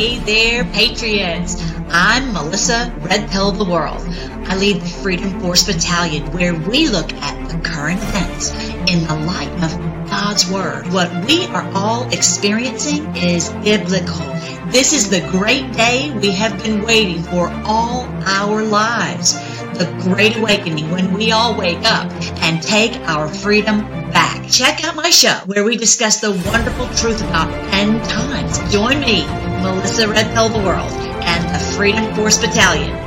[0.00, 1.62] Hey there, Patriots!
[1.90, 4.00] I'm Melissa Red Pill of the World.
[4.48, 8.50] I lead the Freedom Force Battalion where we look at the current events
[8.90, 10.90] in the light of God's Word.
[10.90, 14.24] What we are all experiencing is biblical.
[14.72, 19.34] This is the great day we have been waiting for all our lives.
[19.76, 22.10] The Great Awakening when we all wake up
[22.40, 23.80] and take our freedom
[24.12, 24.48] back.
[24.50, 28.58] Check out my show where we discuss the wonderful truth about end times.
[28.72, 29.24] Join me,
[29.62, 32.99] Melissa Red Pill the World, and the Freedom Force Battalion.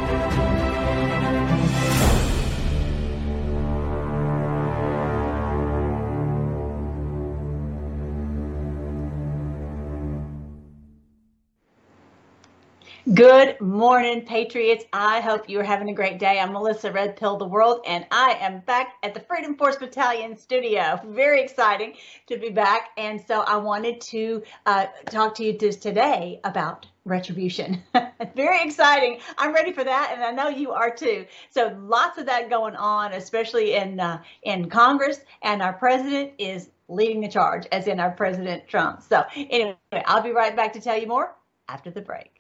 [13.24, 14.84] Good morning, Patriots.
[14.92, 16.42] I hope you're having a great day.
[16.42, 20.36] I'm Melissa Red Pill the World, and I am back at the Freedom Force Battalion
[20.36, 21.00] studio.
[21.06, 21.94] Very exciting
[22.28, 22.90] to be back.
[22.98, 27.82] And so I wanted to uh, talk to you just today about retribution.
[28.36, 29.20] Very exciting.
[29.38, 31.26] I'm ready for that, and I know you are too.
[31.50, 36.72] So lots of that going on, especially in uh, in Congress, and our president is
[36.90, 39.02] leading the charge, as in our President Trump.
[39.02, 41.34] So anyway, I'll be right back to tell you more
[41.70, 42.33] after the break.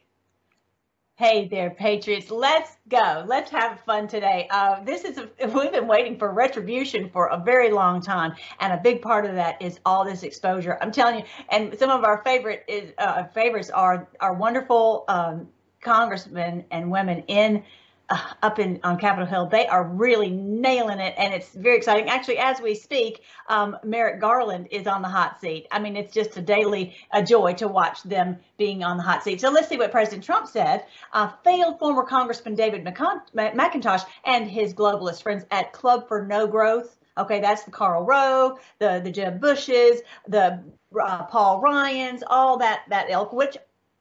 [1.15, 2.31] Hey there, Patriots.
[2.31, 3.23] Let's go.
[3.27, 4.47] Let's have fun today.
[4.49, 8.33] Uh, this is, a, we've been waiting for retribution for a very long time.
[8.59, 10.75] And a big part of that is all this exposure.
[10.81, 15.47] I'm telling you, and some of our favorite is, uh, favorites are our wonderful um,
[15.81, 17.63] congressmen and women in
[18.09, 19.47] up in on Capitol Hill.
[19.47, 22.09] They are really nailing it, and it's very exciting.
[22.09, 25.67] Actually, as we speak, um, Merrick Garland is on the hot seat.
[25.71, 29.23] I mean, it's just a daily a joy to watch them being on the hot
[29.23, 29.41] seat.
[29.41, 30.85] So let's see what President Trump said.
[31.13, 36.97] Uh, failed former Congressman David McIntosh and his globalist friends at Club for No Growth.
[37.17, 40.63] Okay, that's the Karl Rove, the the Jeb Bushes, the
[40.99, 43.55] uh, Paul Ryans, all that that ilk, which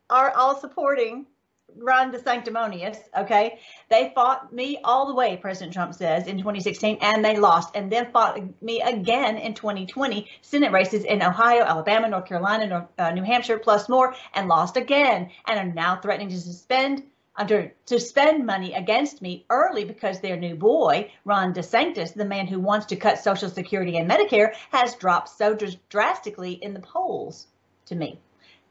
[0.09, 1.27] are all supporting
[1.77, 3.59] Ron DeSanctimonious, okay?
[3.89, 7.91] They fought me all the way, President Trump says, in 2016, and they lost, and
[7.91, 13.11] then fought me again in 2020, Senate races in Ohio, Alabama, North Carolina, North, uh,
[13.11, 17.03] New Hampshire, plus more, and lost again, and are now threatening to suspend
[17.37, 22.47] under to spend money against me early because their new boy, Ron DeSantis, the man
[22.47, 25.57] who wants to cut Social Security and Medicare, has dropped so
[25.89, 27.47] drastically in the polls
[27.87, 28.21] to me.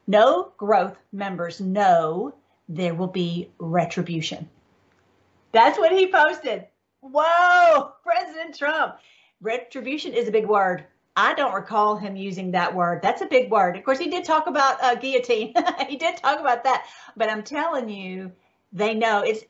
[0.08, 2.34] No growth members know
[2.76, 4.50] there will be retribution.
[5.52, 6.66] That's what he posted.
[7.02, 8.96] Whoa, President Trump.
[9.42, 10.86] Retribution is a big word.
[11.18, 13.02] I don't recall him using that word.
[13.02, 13.76] That's a big word.
[13.76, 15.54] Of course, he did talk about uh, guillotine.
[15.90, 16.86] he did talk about that.
[17.18, 18.32] But I'm telling you,
[18.72, 19.44] they know it's,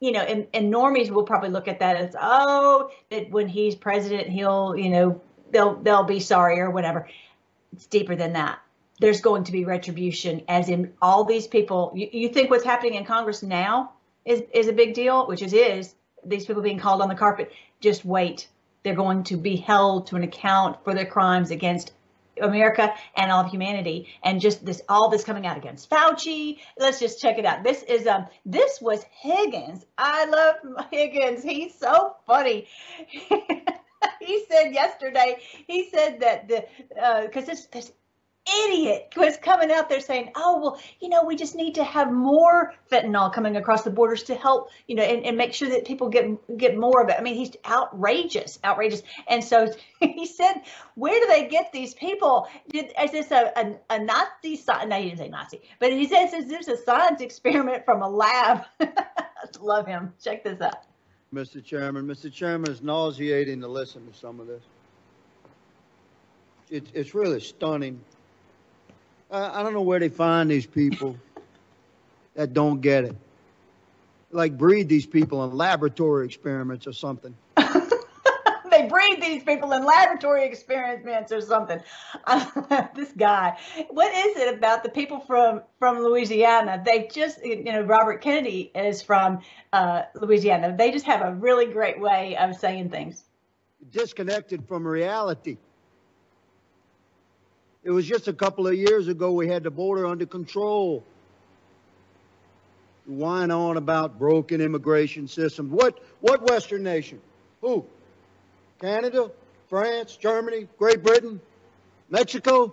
[0.00, 3.74] you know, and, and normies will probably look at that as, oh, that when he's
[3.74, 7.06] president, he'll, you know, they'll they'll be sorry or whatever.
[7.74, 8.60] It's deeper than that
[9.02, 11.92] there's going to be retribution, as in all these people.
[11.94, 13.92] You, you think what's happening in Congress now
[14.24, 17.52] is, is a big deal, which is, is these people being called on the carpet.
[17.80, 18.48] Just wait.
[18.84, 21.92] They're going to be held to an account for their crimes against
[22.40, 26.58] America and all of humanity, and just this all this coming out against Fauci.
[26.78, 27.62] Let's just check it out.
[27.62, 29.84] This is um this was Higgins.
[29.98, 31.42] I love Higgins.
[31.42, 32.66] He's so funny.
[34.20, 35.36] he said yesterday.
[35.66, 36.64] He said that the
[37.26, 37.92] because uh, this this
[38.46, 42.10] idiot was coming out there saying, "Oh, well, you know, we just need to have
[42.10, 45.86] more fentanyl coming across the borders to help, you know, and, and make sure that
[45.86, 49.02] people get get more of it." I mean, he's outrageous, outrageous.
[49.28, 50.62] And so he said,
[50.94, 52.48] "Where do they get these people?
[52.70, 54.60] Did, is this a, a, a Nazi?
[54.86, 58.08] No, he didn't say Nazi, but he says is this a science experiment from a
[58.08, 58.64] lab?"
[59.60, 60.12] Love him.
[60.22, 60.84] Check this out.
[61.34, 61.64] Mr.
[61.64, 62.32] Chairman, Mr.
[62.32, 64.62] Chairman, it's nauseating to listen to some of this.
[66.70, 68.00] It, it's really stunning
[69.32, 71.16] I don't know where they find these people
[72.34, 73.16] that don't get it.
[74.30, 77.34] Like breed these people in laboratory experiments or something.
[77.56, 81.80] they breed these people in laboratory experiments or something.
[82.94, 83.58] This guy,
[83.90, 86.82] what is it about the people from from Louisiana?
[86.84, 89.40] They just, you know, Robert Kennedy is from
[89.72, 90.74] uh, Louisiana.
[90.76, 93.24] They just have a really great way of saying things.
[93.90, 95.56] Disconnected from reality.
[97.84, 101.02] It was just a couple of years ago we had the border under control.
[103.06, 105.72] Whine on about broken immigration systems.
[105.72, 107.20] What what Western nation?
[107.60, 107.84] Who?
[108.80, 109.30] Canada,
[109.68, 111.40] France, Germany, Great Britain,
[112.08, 112.72] Mexico?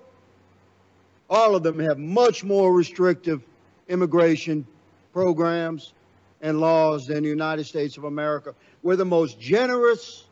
[1.28, 3.42] All of them have much more restrictive
[3.88, 4.68] immigration
[5.12, 5.94] programs
[6.42, 8.54] and laws than the United States of America.
[8.84, 10.26] We're the most generous,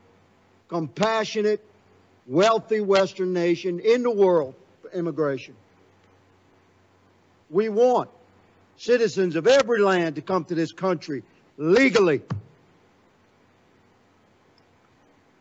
[0.68, 1.64] compassionate,
[2.28, 4.54] wealthy Western nation in the world
[4.94, 5.56] immigration.
[7.50, 8.10] We want
[8.78, 11.24] citizens of every land to come to this country
[11.58, 12.22] legally.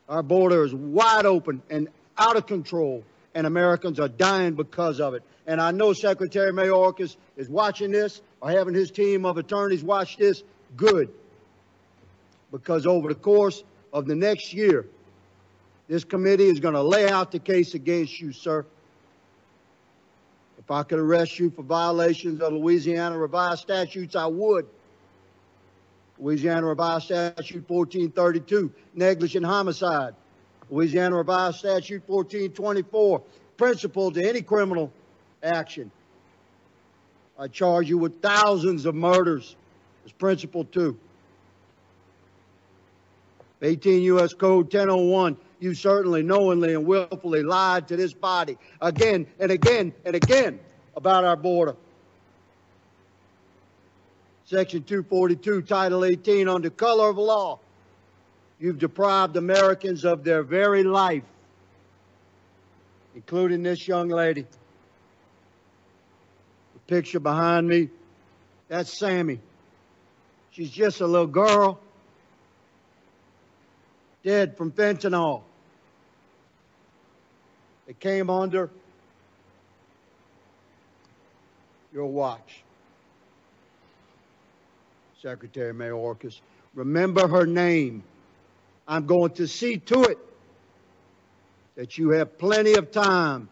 [0.08, 3.02] Our border is wide open and out of control,
[3.34, 5.22] and Americans are dying because of it.
[5.46, 10.16] And I know Secretary Mayorkas is watching this or having his team of attorneys watch
[10.16, 10.42] this.
[10.76, 11.10] Good.
[12.50, 14.86] Because over the course of the next year,
[15.88, 18.64] this committee is going to lay out the case against you, sir.
[20.66, 24.66] If I could arrest you for violations of Louisiana revised statutes, I would.
[26.18, 30.16] Louisiana Revised Statute 1432, negligent homicide.
[30.68, 33.22] Louisiana Revised Statute 1424,
[33.56, 34.92] principal to any criminal
[35.40, 35.92] action.
[37.38, 39.54] I charge you with thousands of murders
[40.04, 40.98] as principal two.
[43.62, 44.34] 18 U.S.
[44.34, 50.14] Code 1001, you certainly knowingly and willfully lied to this body again and again and
[50.14, 50.58] again
[50.96, 51.76] about our border.
[54.44, 57.58] Section 242, Title 18, under color of law,
[58.60, 61.24] you've deprived Americans of their very life,
[63.16, 64.42] including this young lady.
[66.74, 67.88] The picture behind me,
[68.68, 69.40] that's Sammy.
[70.52, 71.80] She's just a little girl,
[74.26, 75.42] dead from fentanyl.
[77.86, 78.70] It came under
[81.94, 82.64] your watch.
[85.22, 86.40] Secretary Mayorkas.
[86.74, 88.02] Remember her name.
[88.88, 90.18] I'm going to see to it
[91.76, 93.48] that you have plenty of time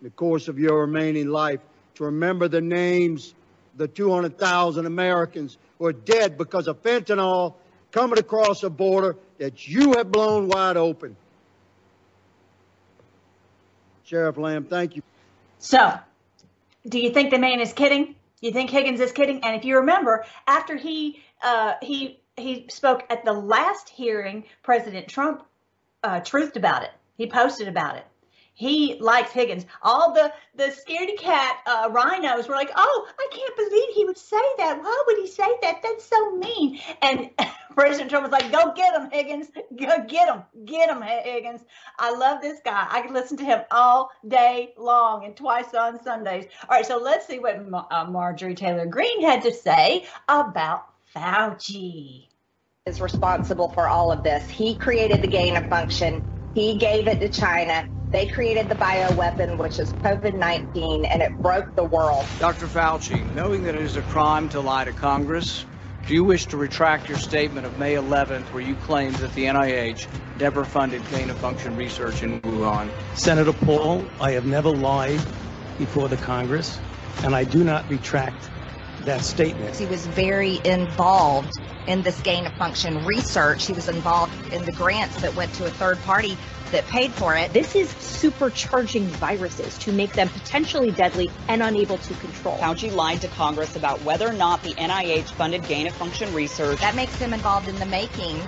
[0.00, 1.60] in the course of your remaining life
[1.96, 3.34] to remember the names
[3.72, 7.56] of the 200,000 Americans who are dead because of fentanyl
[7.96, 11.16] coming across a border that you have blown wide open.
[14.04, 15.02] Sheriff Lamb, thank you.
[15.60, 15.98] So,
[16.86, 18.14] do you think the man is kidding?
[18.42, 19.42] You think Higgins is kidding?
[19.42, 25.08] And if you remember, after he uh, he he spoke at the last hearing, President
[25.08, 25.42] Trump
[26.04, 26.90] uh, truthed about it.
[27.16, 28.04] He posted about it.
[28.56, 29.66] He likes Higgins.
[29.82, 34.16] All the the scaredy cat uh, RINOs were like, "Oh, I can't believe he would
[34.16, 34.82] say that.
[34.82, 35.82] Why would he say that?
[35.82, 37.28] That's so mean." And
[37.74, 39.48] President Trump was like, "Go get him, Higgins.
[39.78, 40.42] Go get him.
[40.64, 41.64] Get him, Higgins."
[41.98, 42.86] I love this guy.
[42.90, 46.46] I could listen to him all day long and twice on Sundays.
[46.62, 47.56] All right, so let's see what
[47.90, 52.28] uh, Marjorie Taylor Greene had to say about Fauci.
[52.86, 54.48] Is responsible for all of this.
[54.48, 56.22] He created the gain of function.
[56.54, 61.32] He gave it to China they created the bioweapon, which is COVID 19, and it
[61.40, 62.26] broke the world.
[62.38, 62.66] Dr.
[62.66, 65.64] Fauci, knowing that it is a crime to lie to Congress,
[66.06, 69.44] do you wish to retract your statement of May 11th where you claimed that the
[69.44, 70.06] NIH
[70.38, 72.92] never funded gain of function research in Wuhan?
[73.14, 75.20] Senator Paul, I have never lied
[75.78, 76.80] before the Congress,
[77.24, 78.50] and I do not retract
[79.00, 79.76] that statement.
[79.76, 81.50] He was very involved
[81.86, 83.66] in this gain of function research.
[83.66, 86.36] He was involved in the grants that went to a third party
[86.72, 87.52] that paid for it.
[87.52, 92.56] This is supercharging viruses to make them potentially deadly and unable to control.
[92.58, 96.80] Fauci lied to Congress about whether or not the NIH funded gain of function research.
[96.80, 98.40] That makes him involved in the making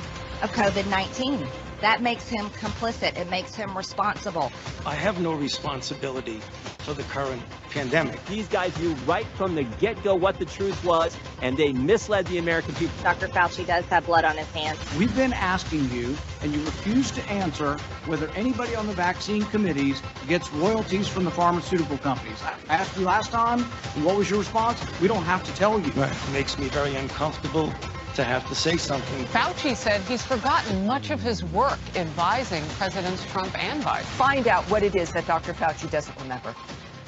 [0.43, 1.47] of COVID 19.
[1.81, 3.17] That makes him complicit.
[3.17, 4.51] It makes him responsible.
[4.85, 6.41] I have no responsibility
[6.79, 8.25] for the current pandemic.
[8.27, 12.26] These guys knew right from the get go what the truth was, and they misled
[12.26, 12.95] the American people.
[13.02, 13.29] Dr.
[13.29, 14.79] Fauci does have blood on his hands.
[14.99, 17.76] We've been asking you, and you refuse to answer
[18.07, 22.43] whether anybody on the vaccine committees gets royalties from the pharmaceutical companies.
[22.43, 23.64] I asked you last time,
[23.95, 24.81] and what was your response?
[25.00, 25.93] We don't have to tell you.
[25.93, 26.11] Right.
[26.11, 27.73] It makes me very uncomfortable
[28.19, 29.25] to have to say something.
[29.27, 34.03] Fauci said he's forgotten much of his work advising Presidents Trump and Biden.
[34.03, 35.55] Find out what it is that Dr.
[35.55, 36.53] Fauci doesn't remember.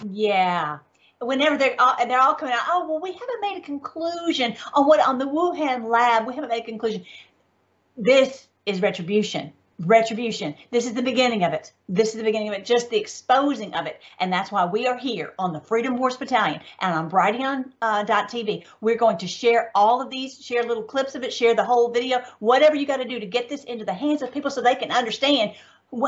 [0.09, 0.79] Yeah.
[1.21, 4.55] Whenever they're all, and they're all coming out, oh well, we haven't made a conclusion
[4.73, 6.29] on what on the Wuhan lab.
[6.29, 7.05] We haven't made a conclusion.
[7.97, 10.54] This is retribution retribution.
[10.70, 11.72] This is the beginning of it.
[11.88, 14.00] This is the beginning of it, just the exposing of it.
[14.18, 18.62] And that's why we are here on the Freedom Force Battalion and on Brighteon.tv.
[18.62, 21.64] Uh, We're going to share all of these, share little clips of it, share the
[21.64, 24.50] whole video, whatever you got to do to get this into the hands of people
[24.50, 25.52] so they can understand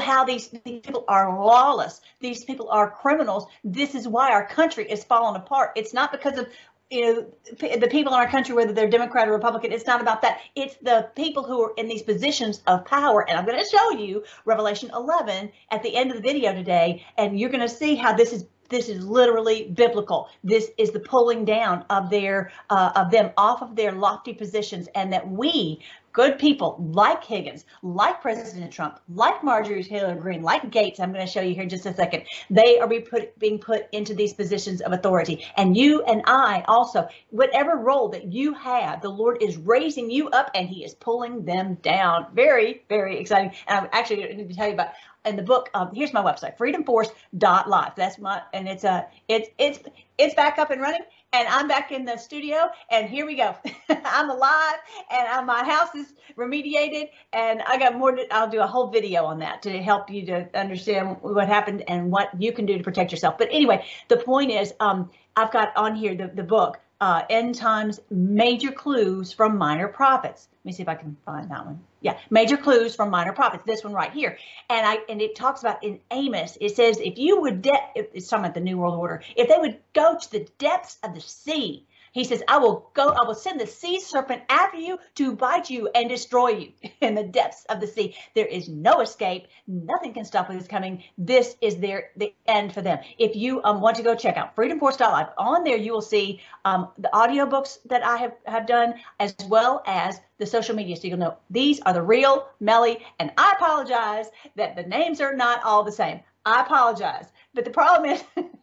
[0.00, 2.00] how these, these people are lawless.
[2.21, 3.47] These people are criminals.
[3.64, 5.73] This is why our country is falling apart.
[5.76, 6.47] It's not because of
[6.93, 7.27] you know
[7.59, 10.41] the people in our country whether they're democrat or republican it's not about that.
[10.55, 13.29] It's the people who are in these positions of power.
[13.29, 17.05] And i'm going to show you revelation 11 at the end of the video today
[17.17, 20.31] and you're going to see how this is this is literally biblical.
[20.43, 24.89] This is the pulling down of their uh, of them off of their lofty positions
[24.95, 30.71] and that we good people like Higgins, like President Trump, like Marjorie Taylor Greene, like
[30.71, 32.25] Gaetz, I'm going to show you here in just a second.
[32.50, 35.45] They are be put, being put into these positions of authority.
[35.57, 40.28] And you and I also, whatever role that you have, the Lord is raising you
[40.31, 42.26] up and he is pulling them down.
[42.35, 43.52] Very, very exciting.
[43.66, 44.90] And I'm actually going to tell you about
[45.25, 49.81] in the book um, here's my website freedomforce.live that's my and it's a it's it's
[50.19, 51.02] it's back up and running
[51.33, 53.55] and i'm back in the studio and here we go.
[54.05, 54.76] I'm alive
[55.11, 59.25] and my house is remediated and i got more to, i'll do a whole video
[59.25, 62.85] on that to help you to understand what happened and what you can do to
[62.85, 63.38] protect yourself.
[63.38, 67.57] But anyway the point is um, i've got on here the, the book uh, end
[67.57, 70.49] times major clues from minor prophets.
[70.61, 73.65] Let me see if i can find that one yeah, major clues from minor prophets.
[73.65, 74.37] This one right here,
[74.69, 76.59] and I and it talks about in Amos.
[76.61, 79.23] It says if you would, de- it's talking about the New World Order.
[79.37, 83.09] If they would go to the depths of the sea he says, I will go,
[83.09, 87.14] I will send the sea serpent after you to bite you and destroy you in
[87.14, 88.14] the depths of the sea.
[88.35, 89.47] There is no escape.
[89.66, 91.04] Nothing can stop what is coming.
[91.16, 92.99] This is their the end for them.
[93.19, 96.88] If you um, want to go check out freedomforce.live, on there you will see um,
[96.99, 100.97] the audiobooks that I have, have done as well as the social media.
[100.97, 103.04] So you'll know these are the real Melly.
[103.19, 104.26] And I apologize
[104.57, 106.21] that the names are not all the same.
[106.45, 107.28] I apologize.
[107.54, 108.23] But the problem is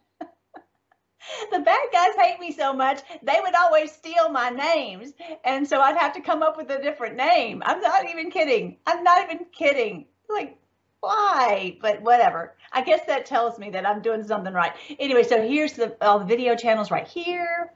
[1.50, 5.12] the bad guys hate me so much, they would always steal my names.
[5.44, 7.62] And so I'd have to come up with a different name.
[7.64, 8.76] I'm not even kidding.
[8.86, 10.06] I'm not even kidding.
[10.28, 10.56] Like,
[11.00, 11.78] why?
[11.80, 12.54] But whatever.
[12.72, 14.72] I guess that tells me that I'm doing something right.
[14.98, 17.72] Anyway, so here's the all the video channels right here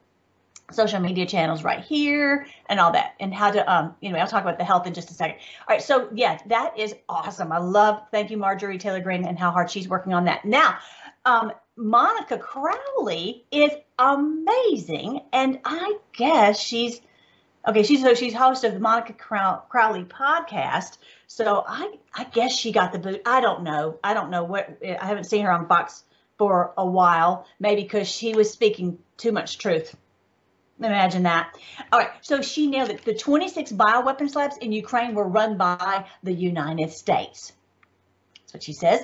[0.72, 4.42] social media channels right here and all that and how to um anyway i'll talk
[4.42, 5.36] about the health in just a second
[5.68, 9.38] all right so yeah that is awesome i love thank you marjorie taylor greene and
[9.38, 10.78] how hard she's working on that now
[11.24, 17.00] um Monica Crowley is amazing, and I guess she's
[17.66, 17.82] okay.
[17.82, 20.98] She's so she's host of the Monica Crowley podcast.
[21.26, 23.22] So I I guess she got the boot.
[23.26, 23.98] I don't know.
[24.04, 24.78] I don't know what.
[24.82, 26.04] I haven't seen her on Fox
[26.38, 27.46] for a while.
[27.58, 29.96] Maybe because she was speaking too much truth.
[30.78, 31.56] Imagine that.
[31.92, 33.04] All right, so she nailed it.
[33.04, 37.52] The 26 bioweapons labs in Ukraine were run by the United States.
[38.40, 39.00] That's what she says.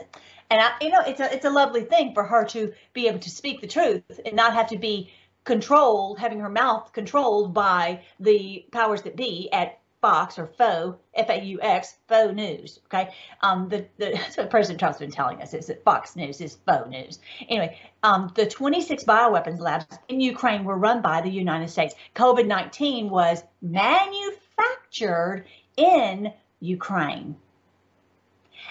[0.51, 3.21] And I, you know, it's a it's a lovely thing for her to be able
[3.21, 5.13] to speak the truth and not have to be
[5.45, 11.97] controlled, having her mouth controlled by the powers that be at Fox or FO, F-A-U-X,
[12.09, 12.81] FO News.
[12.87, 16.41] Okay, um, the the that's what President Trump's been telling us is that Fox News
[16.41, 17.21] is FO News.
[17.49, 21.95] Anyway, um, the 26 bioweapons labs in Ukraine were run by the United States.
[22.17, 25.45] COVID-19 was manufactured
[25.77, 27.37] in Ukraine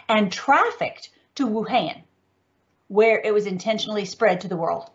[0.08, 1.10] and trafficked
[1.40, 2.02] to Wuhan,
[2.90, 4.90] where it was intentionally spread to the world.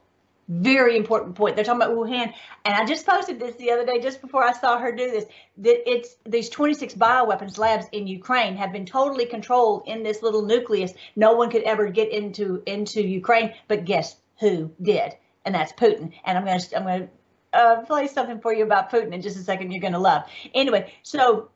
[0.47, 1.57] Very important point.
[1.57, 2.35] They're talking about Wuhan,
[2.67, 5.25] and I just posted this the other day, just before I saw her do this.
[5.57, 10.45] That it's these 26 bioweapons labs in Ukraine have been totally controlled in this little
[10.45, 10.93] nucleus.
[11.17, 15.15] No one could ever get into into Ukraine, but guess who did?
[15.47, 16.13] And that's Putin.
[16.27, 17.09] And I'm gonna I'm gonna
[17.55, 19.73] uh, play something for you about Putin in just a second.
[19.73, 20.25] You're gonna love.
[20.55, 21.49] Anyway, so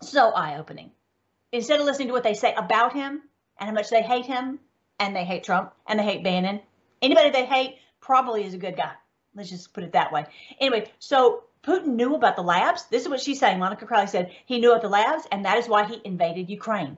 [0.00, 0.92] so eye opening.
[1.52, 3.22] Instead of listening to what they say about him,
[3.58, 4.58] and how much they hate him
[4.98, 6.60] and they hate Trump and they hate Bannon.
[7.02, 8.92] Anybody they hate probably is a good guy.
[9.34, 10.26] Let's just put it that way.
[10.60, 12.86] Anyway, so Putin knew about the labs.
[12.86, 13.58] This is what she's saying.
[13.58, 16.96] Monica Crowley said he knew about the labs, and that is why he invaded Ukraine.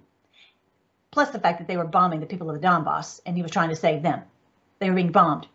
[1.11, 3.51] Plus the fact that they were bombing the people of the Donbass, and he was
[3.51, 4.23] trying to save them.
[4.79, 5.49] They were being bombed.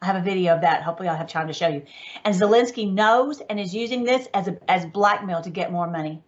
[0.00, 0.82] I have a video of that.
[0.82, 1.82] Hopefully, I'll have time to show you.
[2.24, 6.22] And Zelensky knows and is using this as a, as blackmail to get more money.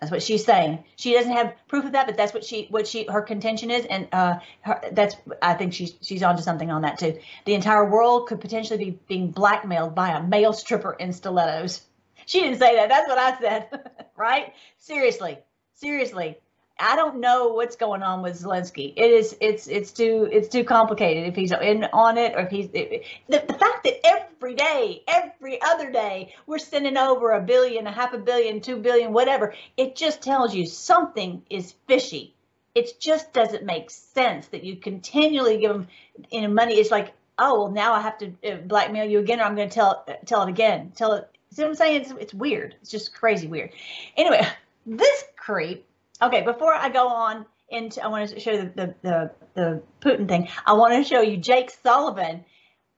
[0.00, 0.84] That's what she's saying.
[0.96, 3.84] She doesn't have proof of that, but that's what she what she her contention is,
[3.86, 7.18] and uh, her, that's I think she's she's onto something on that too.
[7.46, 11.82] The entire world could potentially be being blackmailed by a male stripper in stilettos.
[12.26, 12.88] She didn't say that.
[12.88, 14.52] That's what I said, right?
[14.78, 15.38] Seriously,
[15.74, 16.38] seriously.
[16.78, 18.92] I don't know what's going on with Zelensky.
[18.96, 22.50] It is it's it's too it's too complicated if he's in on it or if
[22.50, 27.40] he's it, the, the fact that every day, every other day, we're sending over a
[27.40, 29.54] billion, a half a billion, two billion, whatever.
[29.76, 32.34] It just tells you something is fishy.
[32.76, 35.88] It just doesn't make sense that you continually give them
[36.30, 36.74] you know money.
[36.74, 39.68] It's like oh well now I have to uh, blackmail you again or I'm going
[39.68, 40.92] to tell tell it again.
[40.94, 41.28] Tell it.
[41.50, 42.02] See what I'm saying?
[42.02, 42.76] It's, it's weird.
[42.82, 43.70] It's just crazy weird.
[44.16, 44.46] Anyway,
[44.86, 45.87] this creep
[46.20, 50.28] Okay, before I go on into, I want to show you the, the, the, Putin
[50.28, 50.48] thing.
[50.66, 52.44] I want to show you Jake Sullivan.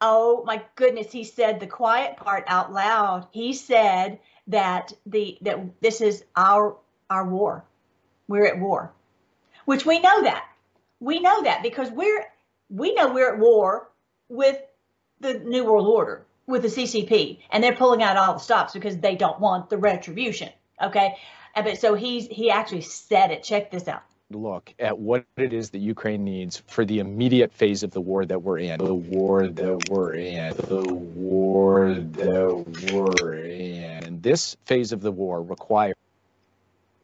[0.00, 3.26] Oh my goodness, he said the quiet part out loud.
[3.32, 6.76] He said that the that this is our
[7.10, 7.64] our war.
[8.28, 8.92] We're at war.
[9.66, 10.44] Which we know that.
[11.00, 12.24] We know that because we're
[12.70, 13.90] we know we're at war
[14.28, 14.58] with
[15.20, 16.24] the New World Order.
[16.46, 19.78] with the CCP, and they're pulling out all the stops because they don't want the
[19.78, 20.50] retribution.
[20.82, 21.16] Okay,
[21.54, 23.42] but so he's he actually said it.
[23.42, 27.82] Check this out look at what it is that Ukraine needs for the immediate phase
[27.82, 28.78] of the war that we're in.
[28.78, 30.54] The war that we're in.
[30.56, 34.04] The war that we're in.
[34.04, 35.96] And this phase of the war requires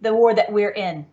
[0.01, 1.07] the war that we're in.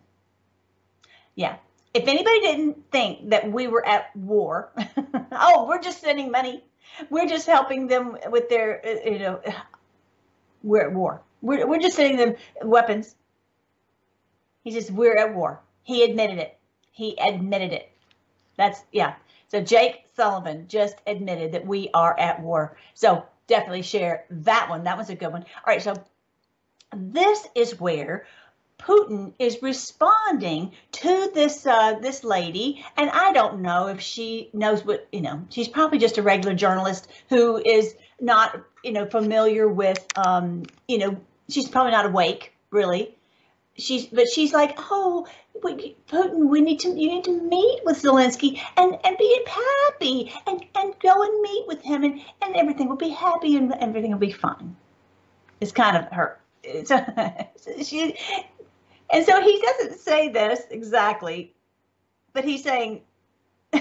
[1.34, 1.56] Yeah.
[1.94, 4.72] If anybody didn't think that we were at war,
[5.32, 6.64] oh, we're just sending money.
[7.10, 9.40] We're just helping them with their, uh, you know,
[10.62, 11.22] we're at war.
[11.40, 13.14] We're, we're just sending them weapons.
[14.64, 15.60] He says, we're at war.
[15.84, 16.58] He admitted it.
[16.90, 17.90] He admitted it.
[18.56, 19.14] That's, yeah.
[19.48, 22.76] So Jake Sullivan just admitted that we are at war.
[22.94, 24.84] So definitely share that one.
[24.84, 25.42] That was a good one.
[25.42, 25.82] All right.
[25.82, 25.94] So
[26.96, 28.26] this is where
[28.78, 34.84] Putin is responding to this uh, this lady, and I don't know if she knows
[34.84, 35.44] what you know.
[35.48, 40.98] She's probably just a regular journalist who is not you know familiar with um, you
[40.98, 41.16] know.
[41.48, 43.16] She's probably not awake really.
[43.76, 45.26] She's but she's like, oh,
[45.60, 50.64] Putin, we need to you need to meet with Zelensky and and be happy and
[50.76, 54.18] and go and meet with him and and everything will be happy and everything will
[54.18, 54.76] be fine.
[55.60, 56.38] It's kind of her.
[56.62, 56.92] It's
[57.88, 58.16] she
[59.10, 61.54] and so he doesn't say this exactly,
[62.32, 63.02] but he's saying,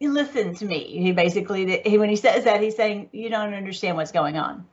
[0.00, 0.98] listen to me.
[0.98, 4.66] He basically, he, when he says that, he's saying, you don't understand what's going on.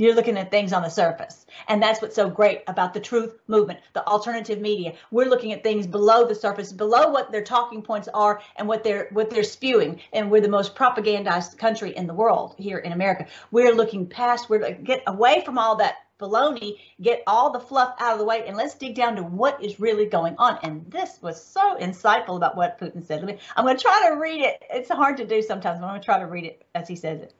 [0.00, 1.46] You're looking at things on the surface.
[1.68, 4.92] And that's what's so great about the truth movement, the alternative media.
[5.10, 8.84] We're looking at things below the surface, below what their talking points are and what
[8.84, 10.00] they're what they're spewing.
[10.12, 13.26] And we're the most propagandized country in the world here in America.
[13.50, 17.94] We're looking past, we're like, get away from all that baloney, get all the fluff
[17.98, 20.58] out of the way, and let's dig down to what is really going on.
[20.62, 23.24] And this was so insightful about what Putin said.
[23.24, 24.62] me, I'm going to try to read it.
[24.70, 26.96] It's hard to do sometimes, but I'm going to try to read it as he
[26.96, 27.34] says it.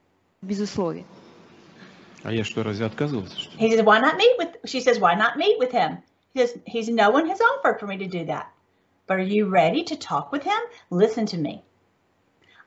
[0.44, 1.04] Безусловно.
[2.22, 3.38] А я что, разве отказывался?
[3.38, 3.56] Что?
[3.58, 5.98] He says, why not meet with, she says, why not meet with him?
[6.34, 8.52] He says, he's, no one has offered for me to do that.
[9.06, 10.58] But are you ready to talk with him?
[10.90, 11.62] Listen to me.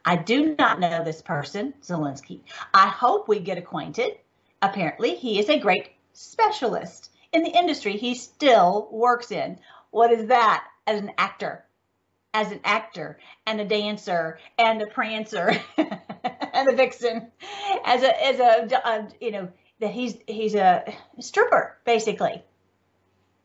[0.05, 2.39] I do not know this person, Zelensky.
[2.73, 4.17] I hope we get acquainted.
[4.61, 9.59] Apparently, he is a great specialist in the industry he still works in.
[9.91, 11.65] What is that as an actor?
[12.34, 17.30] As an actor and a dancer and a prancer and a vixen,
[17.84, 19.48] as a as a, a you know
[19.80, 20.84] that he's he's a
[21.20, 22.42] stripper basically.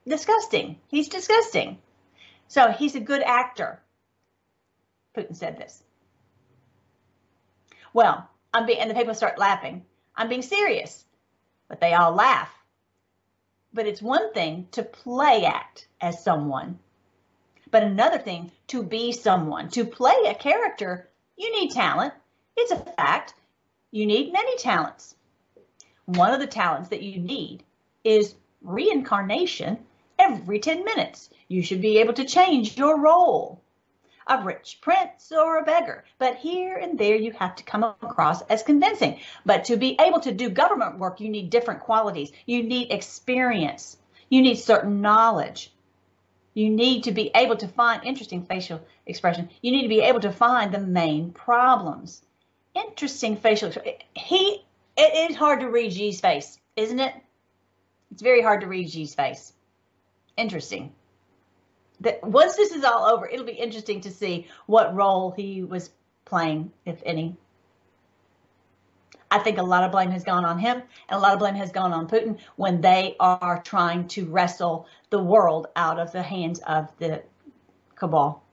[0.08, 0.80] Disgusting.
[0.88, 1.78] He's disgusting.
[2.47, 3.80] So he's a good actor.
[5.15, 5.84] Putin said this.
[7.93, 9.86] Well, I'm being, and the people start laughing.
[10.15, 11.06] I'm being serious,
[11.67, 12.49] but they all laugh
[13.73, 16.80] but it's one thing to play act as someone,
[17.71, 19.69] but another thing to be someone.
[19.69, 22.13] To play a character, you need talent.
[22.58, 23.34] It's a fact.
[23.91, 25.15] You need many talents.
[26.05, 27.63] One of the talents that you need
[28.03, 29.77] is reincarnation
[30.17, 31.29] every 10 minutes.
[31.47, 33.62] You should be able to change your role
[34.29, 36.05] a rich prince or a beggar.
[36.19, 39.19] But here and there, you have to come across as convincing.
[39.45, 42.32] But to be able to do government work, you need different qualities.
[42.45, 43.97] You need experience.
[44.29, 45.71] You need certain knowledge.
[46.60, 49.50] You need to be able to find interesting facial expression.
[49.62, 52.22] You need to be able to find the main problems.
[52.76, 53.72] Interesting facial.
[54.13, 54.65] He.
[54.98, 57.13] It is hard to read G's face, isn't it?
[58.12, 59.54] It's very hard to read G's face.
[60.36, 60.91] Interesting
[62.02, 65.91] that once this is all over, it'll be interesting to see what role he was
[66.26, 67.38] playing, if any.
[69.32, 71.56] I think a lot of blame has gone on him and a lot of blame
[71.56, 76.24] has gone on Putin when they are trying to wrestle the world out of the
[76.24, 77.22] hands of the
[77.96, 78.44] cabal.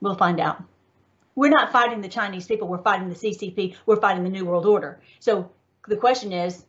[0.00, 0.62] We'll find out.
[1.34, 2.68] We're not fighting the Chinese people.
[2.68, 3.76] We're fighting the CCP.
[3.86, 5.00] We're fighting the New World Order.
[5.20, 5.50] So
[5.88, 6.64] the question is,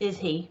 [0.00, 0.50] is he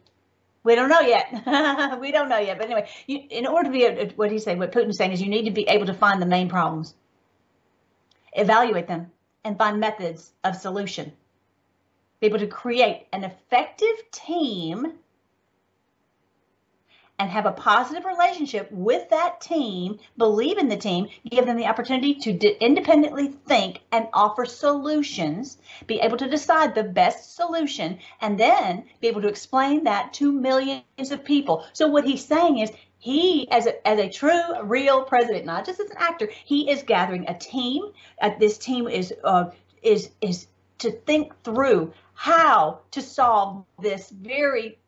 [0.67, 1.31] we don't know yet.
[2.01, 2.57] we don't know yet.
[2.57, 5.21] But anyway, you, in order to be a, what he's saying, what Putin's saying is
[5.21, 6.93] you need to be able to find the main problems,
[8.33, 9.09] evaluate them,
[9.47, 11.13] and find methods of solution.
[12.19, 14.93] Be able to create an effective team
[17.19, 21.65] and have a positive relationship with that team, believe in the team, give them the
[21.65, 25.57] opportunity to independently think and offer solutions,
[25.87, 30.31] be able to decide the best solution, and then be able to explain that to
[30.31, 31.65] millions of people.
[31.73, 35.79] So, what he's saying is, he, as a, as a true, real president, not just
[35.79, 37.91] as an actor, he is gathering a team.
[38.21, 39.45] Uh, this team is uh,
[39.83, 40.47] is is
[40.79, 44.79] to think through how to solve this very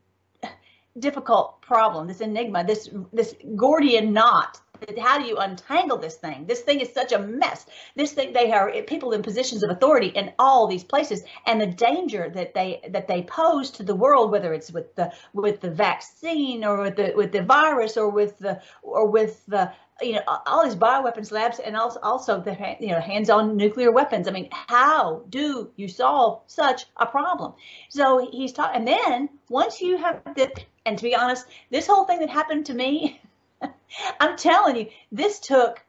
[0.97, 4.59] difficult problem, this enigma, this this Gordian knot
[4.99, 6.45] how do you untangle this thing?
[6.45, 7.65] This thing is such a mess.
[7.95, 11.67] This thing they are people in positions of authority in all these places, and the
[11.67, 15.71] danger that they that they pose to the world, whether it's with the with the
[15.71, 20.21] vaccine or with the with the virus or with the or with the you know
[20.45, 24.47] all these bioweapons labs and also also the you know hands-on nuclear weapons i mean
[24.51, 27.53] how do you solve such a problem
[27.89, 30.49] so he's talking and then once you have the
[30.85, 33.19] and to be honest this whole thing that happened to me
[34.19, 35.83] i'm telling you this took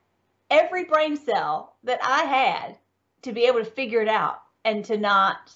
[0.51, 2.77] every brain cell that i had
[3.23, 5.53] to be able to figure it out and to not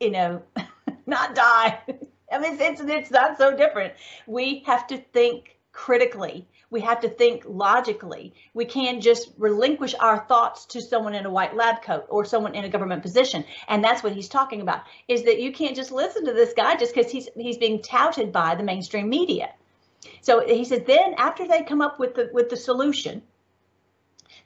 [0.00, 0.42] you know
[1.06, 1.78] not die
[2.32, 3.92] i mean it's, it's it's not so different
[4.26, 8.34] we have to think critically we have to think logically.
[8.52, 12.56] We can't just relinquish our thoughts to someone in a white lab coat or someone
[12.56, 13.44] in a government position.
[13.68, 16.74] And that's what he's talking about is that you can't just listen to this guy
[16.74, 19.52] just because he's he's being touted by the mainstream media.
[20.20, 23.22] So he says then after they come up with the with the solution,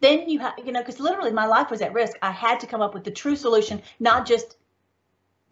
[0.00, 2.16] then you have you know because literally my life was at risk.
[2.22, 4.56] I had to come up with the true solution, not just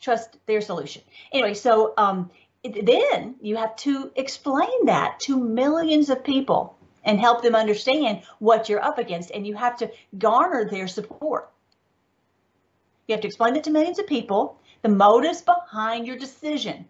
[0.00, 1.02] trust their solution.
[1.32, 2.30] Anyway, so um,
[2.62, 8.68] then you have to explain that to millions of people and help them understand what
[8.68, 11.50] you're up against and you have to garner their support
[13.06, 16.84] you have to explain it to millions of people the motives behind your decision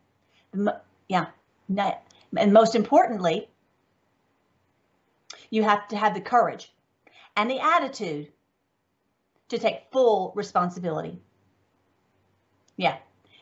[1.08, 1.26] yeah
[2.36, 3.48] and most importantly
[5.50, 6.72] you have to have the courage
[7.36, 8.32] and the attitude
[9.48, 11.20] to take full responsibility
[12.76, 12.96] yeah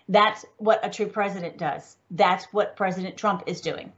[0.08, 1.96] that's what a true president does.
[2.10, 3.92] That's what President Trump is doing.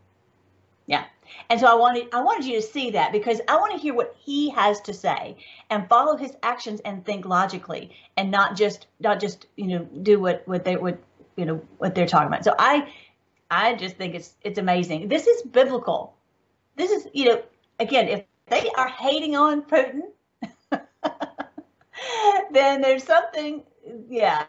[0.86, 1.04] Yeah.
[1.50, 3.92] And so I wanted I wanted you to see that because I want to hear
[3.92, 5.36] what he has to say
[5.68, 10.20] and follow his actions and think logically and not just not just, you know, do
[10.20, 10.98] what what they would,
[11.36, 12.44] you know, what they're talking about.
[12.44, 12.92] So I
[13.50, 15.08] I just think it's it's amazing.
[15.08, 16.14] This is biblical.
[16.76, 17.42] This is, you know,
[17.78, 20.02] again, if they are hating on Putin,
[22.52, 23.62] then there's something
[24.08, 24.44] yeah,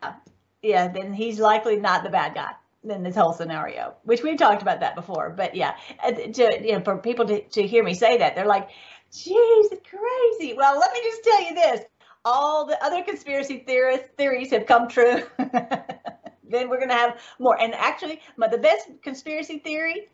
[0.62, 2.52] yeah, then he's likely not the bad guy
[2.90, 5.30] in this whole scenario, which we've talked about that before.
[5.30, 8.46] But yeah, uh, to, you know, for people to, to hear me say that, they're
[8.46, 8.70] like,
[9.12, 10.54] geez, crazy.
[10.56, 11.82] Well, let me just tell you this.
[12.26, 15.24] All the other conspiracy theorists theories have come true.
[16.50, 17.60] then we're going to have more.
[17.60, 20.08] And actually, my, the best conspiracy theory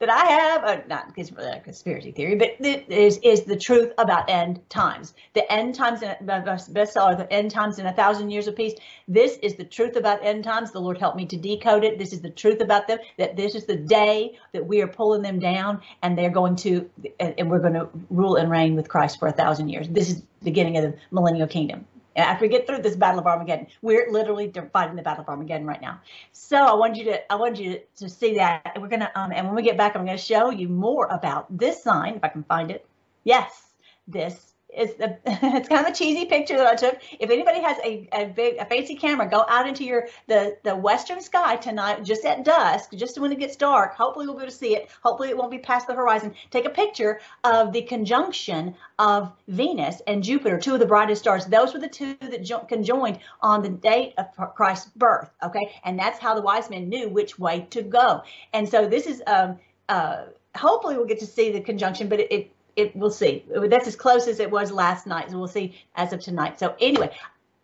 [0.00, 4.58] that I have, uh, not a conspiracy theory, but is is the truth about end
[4.70, 5.12] times.
[5.34, 8.72] The end times in bestseller, the end times in a thousand years of peace.
[9.08, 10.72] This is the truth about end times.
[10.72, 11.98] The Lord helped me to decode it.
[11.98, 12.98] This is the truth about them.
[13.18, 16.88] That this is the day that we are pulling them down, and they're going to,
[17.20, 19.86] and we're going to rule and reign with Christ for a thousand years.
[19.86, 23.26] This is the beginning of the millennial kingdom after we get through this battle of
[23.26, 26.00] Armageddon, we're literally fighting the battle of Armageddon right now.
[26.32, 28.72] So I want you to I want you to, see that.
[28.74, 31.46] And We're gonna um, and when we get back, I'm gonna show you more about
[31.56, 32.86] this sign if I can find it.
[33.24, 33.74] Yes,
[34.08, 35.18] this it's a,
[35.56, 36.98] it's kind of a cheesy picture that I took.
[37.18, 40.74] If anybody has a, a big a fancy camera, go out into your the the
[40.76, 43.94] western sky tonight, just at dusk, just when it gets dark.
[43.94, 44.90] Hopefully we'll be able to see it.
[45.02, 46.34] Hopefully it won't be past the horizon.
[46.50, 51.46] Take a picture of the conjunction of Venus and Jupiter, two of the brightest stars.
[51.46, 55.30] Those were the two that jo- conjoined on the date of Christ's birth.
[55.42, 58.22] Okay, and that's how the wise men knew which way to go.
[58.52, 62.32] And so this is um uh hopefully we'll get to see the conjunction, but it,
[62.32, 63.44] it it we'll see.
[63.48, 65.30] That's as close as it was last night.
[65.30, 66.58] So we'll see as of tonight.
[66.58, 67.16] So anyway,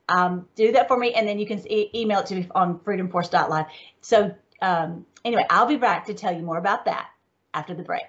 [0.08, 2.78] um, do that for me, and then you can e- email it to me on
[2.80, 3.66] freedomforce.live.
[4.00, 7.08] So um, anyway, I'll be back to tell you more about that
[7.54, 8.04] after the break.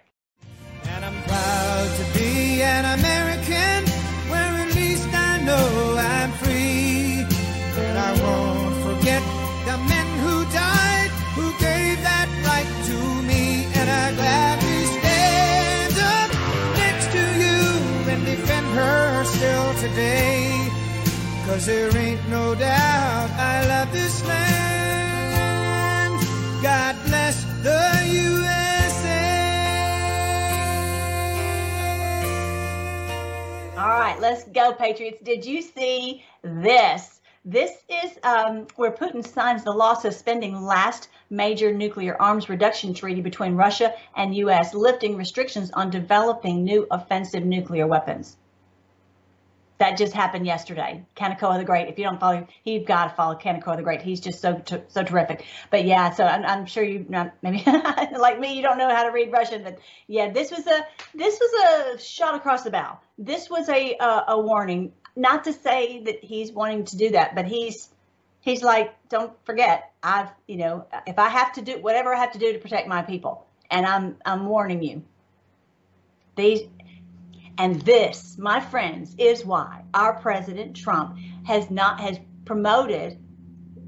[0.83, 3.91] And I'm proud to be an American,
[4.29, 7.25] where at least I know I'm free.
[7.75, 9.36] But I won't forget
[19.89, 20.69] today.
[21.45, 24.67] Cause there ain't no doubt I love this land.
[26.61, 28.57] God bless the USA.
[33.77, 35.21] All right, let's go, Patriots.
[35.23, 37.21] Did you see this?
[37.45, 43.21] This is um, where Putin signs the law suspending last major nuclear arms reduction treaty
[43.21, 48.35] between Russia and U.S., lifting restrictions on developing new offensive nuclear weapons
[49.79, 51.05] that just happened yesterday.
[51.15, 51.87] Kanekoa the Great.
[51.87, 54.01] If you don't follow, you've got to follow Kanekoa the Great.
[54.01, 55.45] He's just so so terrific.
[55.69, 57.63] But yeah, so I'm, I'm sure you not maybe
[58.17, 61.39] like me, you don't know how to read Russian, but yeah, this was a this
[61.39, 62.99] was a shot across the bow.
[63.17, 64.93] This was a a, a warning.
[65.15, 67.89] Not to say that he's wanting to do that, but he's
[68.41, 72.31] he's like, don't forget, I've you know, if I have to do whatever I have
[72.33, 75.03] to do to protect my people, and I'm I'm warning you.
[76.35, 76.67] These
[77.57, 83.17] And this, my friends, is why our President Trump has not has promoted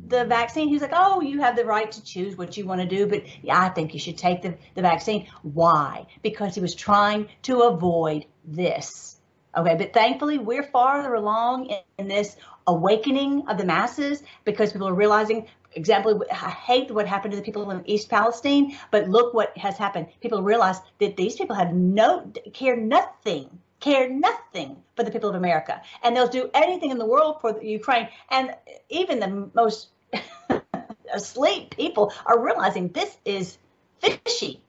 [0.07, 0.67] the vaccine.
[0.67, 3.23] He's like, oh, you have the right to choose what you want to do, but
[3.43, 5.27] yeah, I think you should take the, the vaccine.
[5.43, 6.07] Why?
[6.23, 9.17] Because he was trying to avoid this.
[9.55, 12.35] Okay, but thankfully we're farther along in, in this
[12.67, 17.43] awakening of the masses because people are realizing example, I hate what happened to the
[17.43, 20.07] people in East Palestine, but look what has happened.
[20.21, 25.35] People realize that these people have no care nothing, care nothing for the people of
[25.35, 28.07] America, and they'll do anything in the world for the Ukraine.
[28.29, 28.55] And
[28.89, 29.89] even the most
[31.13, 33.57] asleep people are realizing this is
[33.99, 34.61] fishy.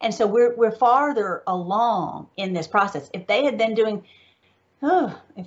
[0.00, 3.10] And so we're we're farther along in this process.
[3.12, 4.04] If they had been doing,
[4.82, 5.46] oh, if,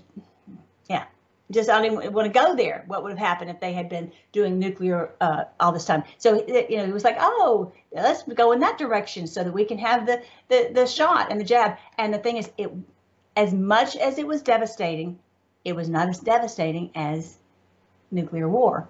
[0.90, 1.06] yeah,
[1.52, 2.84] just I didn't want to go there.
[2.88, 6.04] What would have happened if they had been doing nuclear uh, all this time?
[6.18, 9.66] So you know, it was like, oh, let's go in that direction so that we
[9.66, 11.78] can have the the the shot and the jab.
[11.98, 12.72] And the thing is, it
[13.36, 15.20] as much as it was devastating,
[15.64, 17.38] it was not as devastating as
[18.12, 18.88] nuclear war.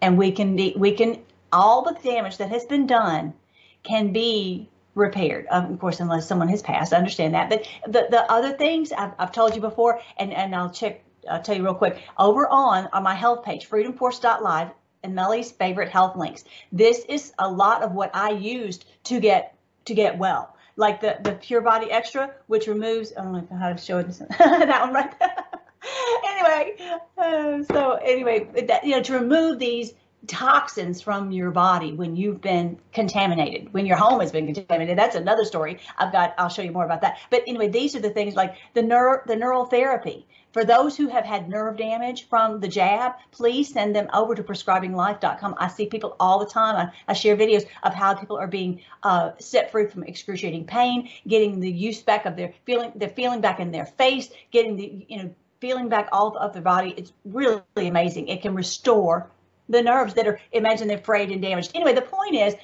[0.00, 3.34] And we can we can all the damage that has been done
[3.82, 5.46] can be repaired.
[5.46, 7.48] Of course, unless someone has passed, I understand that.
[7.48, 11.42] But the, the other things I've, I've told you before, and, and I'll check, I'll
[11.42, 14.70] tell you real quick, over on, on my health page, freedomforce.live,
[15.02, 16.44] and Melly's favorite health links.
[16.72, 20.54] This is a lot of what I used to get to get well.
[20.76, 24.08] Like the, the Pure Body Extra, which removes, I don't know how to show it,
[24.38, 25.44] that one right there.
[26.28, 26.76] anyway,
[27.16, 29.94] uh, so anyway, that, you know, to remove these
[30.26, 34.98] toxins from your body when you've been contaminated, when your home has been contaminated.
[34.98, 35.78] That's another story.
[35.96, 37.18] I've got, I'll show you more about that.
[37.30, 40.26] But anyway, these are the things like the nerve, the neural therapy.
[40.52, 44.42] For those who have had nerve damage from the jab, please send them over to
[44.42, 45.54] prescribinglife.com.
[45.58, 46.74] I see people all the time.
[46.76, 51.10] I, I share videos of how people are being uh, set free from excruciating pain,
[51.26, 55.06] getting the use back of their feeling, the feeling back in their face, getting the,
[55.08, 56.94] you know, feeling back all of their body.
[56.96, 58.28] It's really amazing.
[58.28, 59.30] It can restore
[59.68, 61.72] the nerves that are imagine they're frayed and damaged.
[61.74, 62.54] Anyway, the point is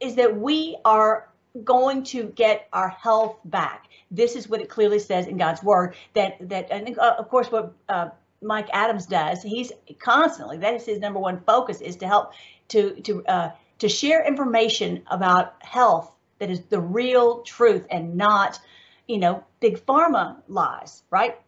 [0.00, 1.28] is that we are
[1.64, 3.88] going to get our health back.
[4.10, 5.94] This is what it clearly says in God's word.
[6.14, 8.08] That that and uh, of course what uh,
[8.40, 9.42] Mike Adams does.
[9.42, 12.32] He's constantly that is his number one focus is to help
[12.68, 18.58] to to uh, to share information about health that is the real truth and not
[19.06, 21.38] you know big pharma lies, right?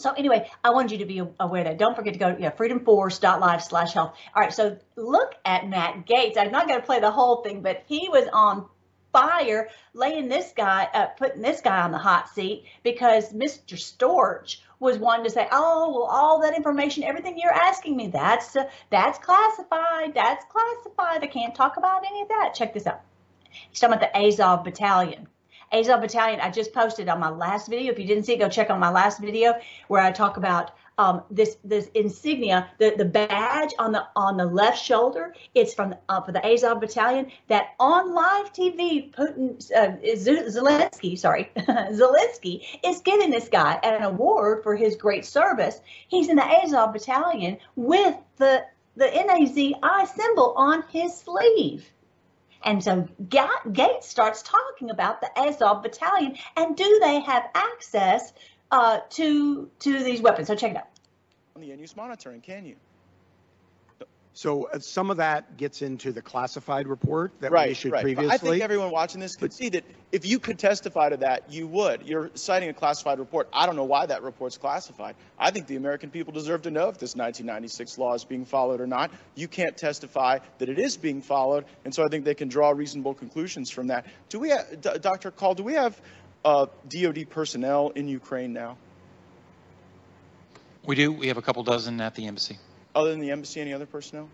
[0.00, 1.78] So anyway, I wanted you to be aware that.
[1.78, 4.16] Don't forget to go to yeah, freedomforce.live slash health.
[4.34, 6.36] All right, so look at Matt Gaetz.
[6.36, 8.66] I'm not going to play the whole thing, but he was on
[9.12, 13.74] fire laying this guy, uh, putting this guy on the hot seat because Mr.
[13.74, 18.56] Storch was wanting to say, oh, well, all that information, everything you're asking me, that's
[18.56, 20.14] uh, that's classified.
[20.14, 21.22] That's classified.
[21.22, 22.54] I can't talk about any of that.
[22.54, 23.02] Check this out.
[23.50, 25.26] He's talking about the Azov Battalion.
[25.72, 27.92] Azov Battalion, I just posted on my last video.
[27.92, 29.54] If you didn't see it, go check on my last video
[29.88, 34.44] where I talk about um, this this insignia, the, the badge on the on the
[34.44, 35.34] left shoulder.
[35.54, 37.30] It's from uh, for the Azov Battalion.
[37.48, 44.62] That on live TV, Putin uh, Zelensky, sorry, Zelensky is giving this guy an award
[44.62, 45.80] for his great service.
[46.08, 49.72] He's in the Azov Battalion with the the NAZI
[50.08, 51.90] symbol on his sleeve.
[52.62, 58.32] And so Gaetz starts talking about the Azov battalion and do they have access
[58.70, 60.48] uh, to to these weapons?
[60.48, 60.88] So check it out.
[61.56, 62.76] On the end-use monitoring, can you?
[64.32, 68.02] So uh, some of that gets into the classified report that right, we issued right.
[68.02, 68.28] previously.
[68.28, 71.52] But I think everyone watching this could see that if you could testify to that,
[71.52, 72.06] you would.
[72.06, 73.48] You're citing a classified report.
[73.52, 75.16] I don't know why that report's classified.
[75.38, 78.80] I think the American people deserve to know if this 1996 law is being followed
[78.80, 79.10] or not.
[79.34, 82.70] You can't testify that it is being followed, and so I think they can draw
[82.70, 84.06] reasonable conclusions from that.
[84.28, 85.32] Do we, have, Dr.
[85.32, 86.00] Kahl, do we have
[86.44, 88.76] uh, DoD personnel in Ukraine now?
[90.86, 91.12] We do.
[91.12, 92.58] We have a couple dozen at the embassy.
[92.94, 94.28] Other than the embassy, any other personnel?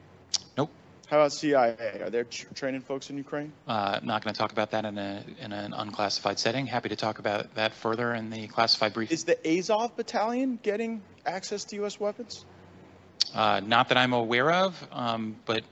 [0.57, 0.71] Nope.
[1.09, 2.01] How about CIA?
[2.03, 3.53] Are there tr- training folks in Ukraine?
[3.67, 6.67] Uh, not going to talk about that in a in an unclassified setting.
[6.67, 9.13] Happy to talk about that further in the classified brief.
[9.13, 12.01] Is the Azov battalion getting access to U.S.
[12.01, 12.45] weapons?
[13.35, 15.63] Uh, not that I'm aware of, um, but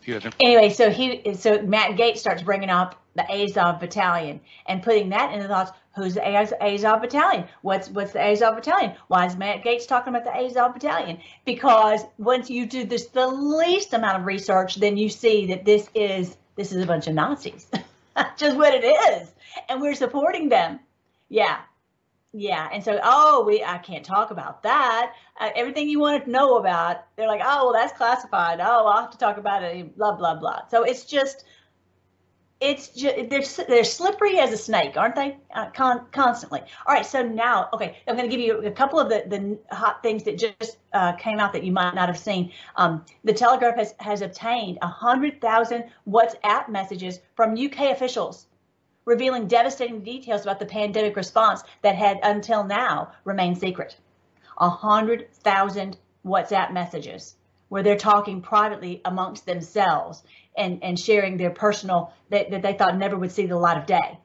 [0.00, 0.34] if you have.
[0.40, 5.34] Anyway, so he so Matt Gaetz starts bringing up the Azov battalion and putting that
[5.34, 5.72] in the thoughts.
[5.98, 7.44] Who's the Azov battalion?
[7.62, 8.94] What's what's the Azov battalion?
[9.08, 11.18] Why is Matt Gaetz talking about the Azov battalion?
[11.44, 15.90] Because once you do this the least amount of research, then you see that this
[15.94, 17.66] is this is a bunch of Nazis.
[18.36, 19.28] Just what it is.
[19.68, 20.80] And we're supporting them.
[21.28, 21.58] Yeah.
[22.32, 22.68] Yeah.
[22.72, 25.14] And so, oh, we I can't talk about that.
[25.40, 28.60] Uh, everything you want to know about, they're like, oh, well, that's classified.
[28.60, 29.96] Oh, I'll have to talk about it.
[29.96, 30.68] Blah blah blah.
[30.68, 31.44] So it's just
[32.60, 35.36] it's just they're they're slippery as a snake, aren't they?
[35.54, 36.60] Uh, con- constantly.
[36.86, 39.74] All right, so now, okay, I'm going to give you a couple of the the
[39.74, 42.52] hot things that just uh, came out that you might not have seen.
[42.74, 48.46] Um, the Telegraph has has obtained hundred thousand WhatsApp messages from UK officials
[49.04, 53.96] revealing devastating details about the pandemic response that had until now remained secret.
[54.58, 57.36] Hundred thousand WhatsApp messages
[57.68, 60.22] where they're talking privately amongst themselves
[60.58, 63.86] and, and sharing their personal that, that they thought never would see the light of
[63.86, 64.18] day.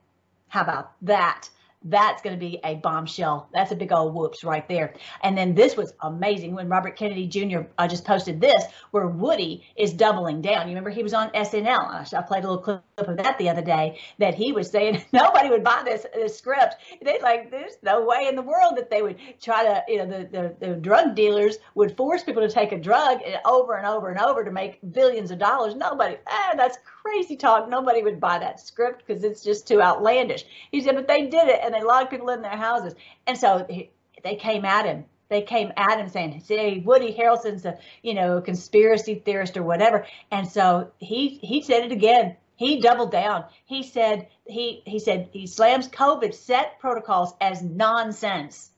[0.48, 1.50] How about that?
[1.86, 3.50] That's going to be a bombshell.
[3.54, 4.94] That's a big old whoops right there.
[5.22, 7.62] And then this was amazing when Robert Kennedy Jr.
[7.78, 10.68] Uh, just posted this, where Woody is doubling down.
[10.68, 12.14] You remember he was on SNL.
[12.14, 15.50] I played a little clip of that the other day that he was saying nobody
[15.50, 16.76] would buy this, this script.
[17.02, 20.06] They like there's no way in the world that they would try to, you know,
[20.06, 24.10] the, the, the drug dealers would force people to take a drug over and over
[24.10, 25.76] and over to make billions of dollars.
[25.76, 26.93] Nobody, ah, that's crazy
[27.38, 27.70] talk.
[27.70, 30.46] Nobody would buy that script because it's just too outlandish.
[30.72, 31.60] He said, but they did it.
[31.64, 32.94] And lot of people in their houses.
[33.28, 33.92] And so he,
[34.24, 35.06] they came at him.
[35.30, 40.06] They came at him saying, "Say Woody Harrelson's a you know conspiracy theorist or whatever."
[40.30, 42.36] And so he he said it again.
[42.56, 43.46] He doubled down.
[43.66, 48.70] He said he he said he slams COVID set protocols as nonsense.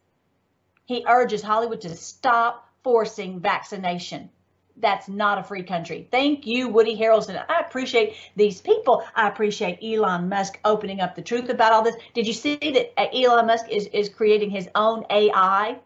[0.86, 4.30] He urges Hollywood to stop forcing vaccination
[4.78, 6.08] that's not a free country.
[6.12, 7.44] Thank you, Woody Harrelson.
[7.50, 9.04] I appreciate these people.
[9.16, 11.96] I appreciate Elon Musk opening up the truth about all this.
[12.14, 15.78] Did you see that uh, Elon Musk is, is creating his own AI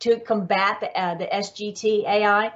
[0.00, 2.52] to combat the, uh, the SGT AI?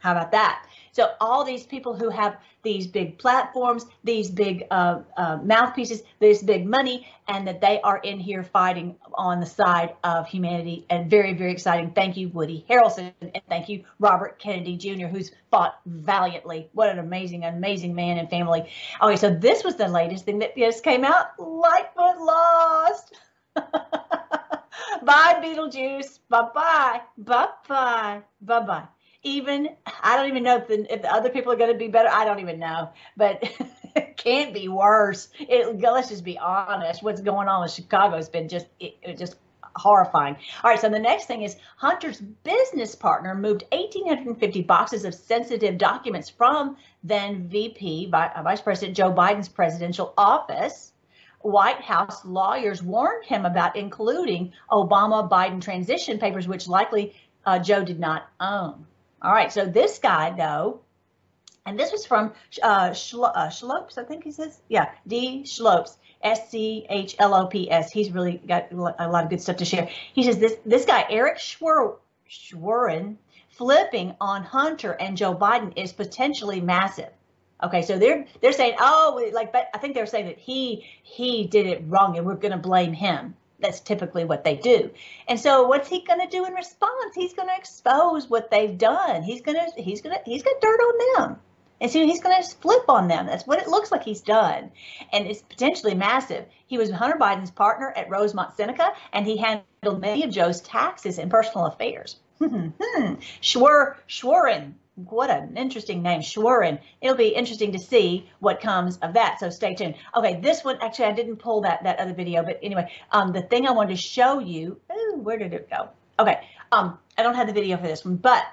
[0.00, 0.64] How about that?
[0.98, 6.42] So all these people who have these big platforms, these big uh, uh, mouthpieces, this
[6.42, 10.84] big money, and that they are in here fighting on the side of humanity.
[10.90, 11.92] And very, very exciting.
[11.92, 16.68] Thank you, Woody Harrelson, and thank you, Robert Kennedy Jr., who's fought valiantly.
[16.72, 18.68] What an amazing, amazing man and family.
[19.00, 21.38] Okay, so this was the latest thing that just came out.
[21.38, 23.14] Lightfoot lost.
[23.54, 26.18] Bye, Beetlejuice.
[26.28, 27.02] Bye bye.
[27.16, 28.22] Bye bye.
[28.40, 28.88] Bye bye
[29.22, 29.68] even
[30.02, 32.08] I don't even know if the, if the other people are going to be better.
[32.08, 33.42] I don't even know, but
[33.96, 35.28] it can't be worse.
[35.40, 37.02] It, let's just be honest.
[37.02, 39.36] What's going on with Chicago has been just it, it just
[39.76, 40.36] horrifying.
[40.62, 45.78] All right, so the next thing is Hunter's business partner moved 1,850 boxes of sensitive
[45.78, 50.92] documents from then VP, uh, Vice President Joe Biden's presidential office.
[51.40, 57.14] White House lawyers warned him about including Obama Biden transition papers, which likely
[57.46, 58.84] uh, Joe did not own.
[59.20, 60.80] All right, so this guy though,
[61.66, 65.44] and this was from uh, Schlo- uh, Schlopes, I think he says, yeah, D.
[65.44, 67.90] Schlopes, S C H L O P S.
[67.90, 69.88] He's really got a lot of good stuff to share.
[70.12, 73.16] He says this this guy Eric Schwer- Schwerin
[73.50, 77.10] flipping on Hunter and Joe Biden is potentially massive.
[77.62, 81.46] Okay, so they're they're saying, oh, like, but I think they're saying that he he
[81.46, 84.90] did it wrong, and we're going to blame him that's typically what they do.
[85.26, 87.14] And so what's he going to do in response?
[87.14, 89.22] He's going to expose what they've done.
[89.22, 91.40] He's going to he's going to he's got dirt on them.
[91.80, 93.26] And so he's going to flip on them.
[93.26, 94.70] That's what it looks like he's done.
[95.12, 96.44] And it's potentially massive.
[96.66, 101.18] He was Hunter Biden's partner at Rosemont Seneca, and he handled many of Joe's taxes
[101.18, 102.16] and personal affairs.
[102.38, 103.14] Hmm, hmm, hmm.
[103.42, 106.78] Schwer, Schwerin, what an interesting name, Schwerin.
[107.00, 109.38] It'll be interesting to see what comes of that.
[109.38, 109.94] So stay tuned.
[110.16, 113.42] Okay, this one actually I didn't pull that that other video, but anyway, um, the
[113.42, 114.80] thing I wanted to show you.
[114.92, 115.90] Ooh, where did it go?
[116.18, 116.40] Okay,
[116.72, 118.44] um, I don't have the video for this one, but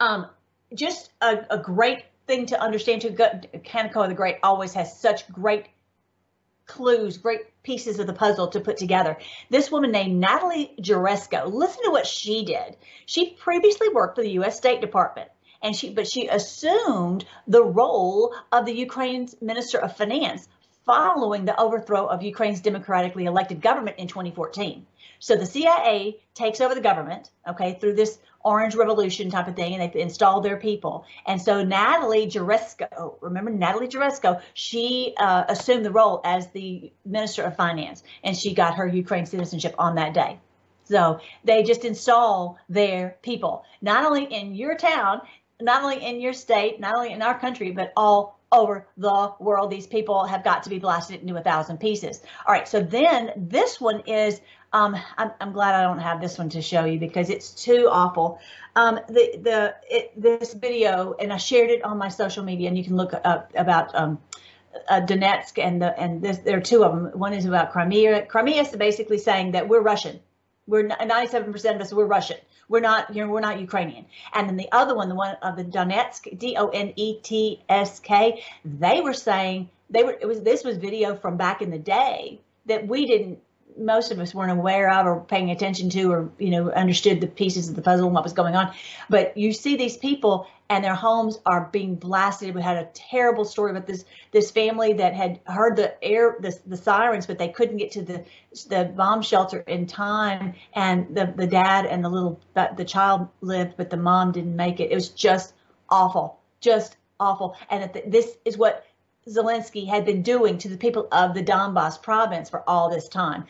[0.00, 0.26] um,
[0.74, 3.10] just a, a great thing to understand too.
[3.10, 5.66] Kanekoa the Great always has such great
[6.72, 9.18] clues, great pieces of the puzzle to put together.
[9.50, 12.76] This woman named Natalie Jaresko, listen to what she did.
[13.06, 14.56] She previously worked for the U.S.
[14.56, 15.28] State Department.
[15.62, 20.48] And she, but she assumed the role of the Ukraine's Minister of Finance
[20.84, 24.84] following the overthrow of Ukraine's democratically elected government in 2014.
[25.20, 29.74] So the CIA takes over the government, okay, through this Orange Revolution type of thing,
[29.74, 31.04] and they install their people.
[31.26, 37.42] And so Natalie Jaresko, remember Natalie Jaresko, she uh, assumed the role as the Minister
[37.42, 40.38] of Finance, and she got her Ukraine citizenship on that day.
[40.84, 45.22] So they just install their people, not only in your town,
[45.60, 49.70] not only in your state, not only in our country, but all over the world.
[49.70, 52.20] These people have got to be blasted into a thousand pieces.
[52.46, 54.40] All right, so then this one is
[54.72, 57.88] um, I'm, I'm, glad I don't have this one to show you because it's too
[57.90, 58.38] awful.
[58.74, 62.78] Um, the the it, this video, and I shared it on my social media, and
[62.78, 64.18] you can look up about um,
[64.88, 67.18] uh, Donetsk and the and this, there are two of them.
[67.18, 68.26] One is about Crimea.
[68.26, 70.20] Crimea is basically saying that we're Russian.
[70.66, 72.36] We're 97% of us we're Russian.
[72.68, 74.06] We're not, you know, we're not Ukrainian.
[74.32, 77.62] And then the other one, the one of the Donetsk, D O N E T
[77.68, 80.16] S K, they were saying they were.
[80.18, 83.40] It was this was video from back in the day that we didn't.
[83.76, 87.26] Most of us weren't aware of or paying attention to, or you know, understood the
[87.26, 88.72] pieces of the puzzle and what was going on.
[89.08, 92.54] But you see these people, and their homes are being blasted.
[92.54, 96.58] We had a terrible story about this this family that had heard the air the,
[96.66, 98.24] the sirens, but they couldn't get to the
[98.68, 103.74] the bomb shelter in time, and the the dad and the little the, child lived,
[103.76, 104.90] but the mom didn't make it.
[104.90, 105.54] It was just
[105.90, 107.56] awful, just awful.
[107.70, 108.84] And that this is what
[109.28, 113.44] Zelensky had been doing to the people of the Donbass province for all this time.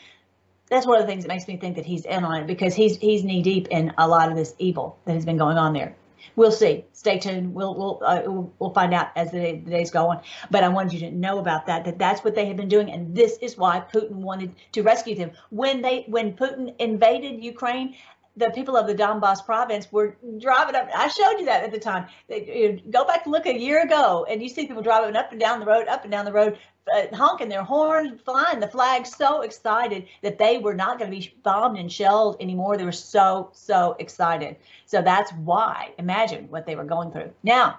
[0.69, 2.75] That's one of the things that makes me think that he's in on it because
[2.75, 5.73] he's he's knee deep in a lot of this evil that has been going on
[5.73, 5.95] there.
[6.37, 6.85] We'll see.
[6.93, 7.55] Stay tuned.
[7.55, 8.23] We'll we'll uh,
[8.59, 10.23] we'll, find out as the, day, the days go on.
[10.51, 11.85] But I wanted you to know about that.
[11.85, 15.15] That that's what they have been doing, and this is why Putin wanted to rescue
[15.15, 17.97] them when they when Putin invaded Ukraine
[18.37, 20.89] the people of the Donbass province were driving up.
[20.95, 22.07] I showed you that at the time.
[22.29, 25.41] They, go back and look a year ago, and you see people driving up and
[25.41, 26.59] down the road, up and down the road,
[26.95, 31.17] uh, honking their horns, flying the flag, so excited that they were not going to
[31.17, 32.77] be bombed and shelled anymore.
[32.77, 34.57] They were so, so excited.
[34.87, 35.93] So that's why.
[35.99, 37.31] Imagine what they were going through.
[37.43, 37.79] Now,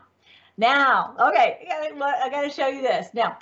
[0.57, 3.07] now, okay, I got to show you this.
[3.13, 3.39] Now,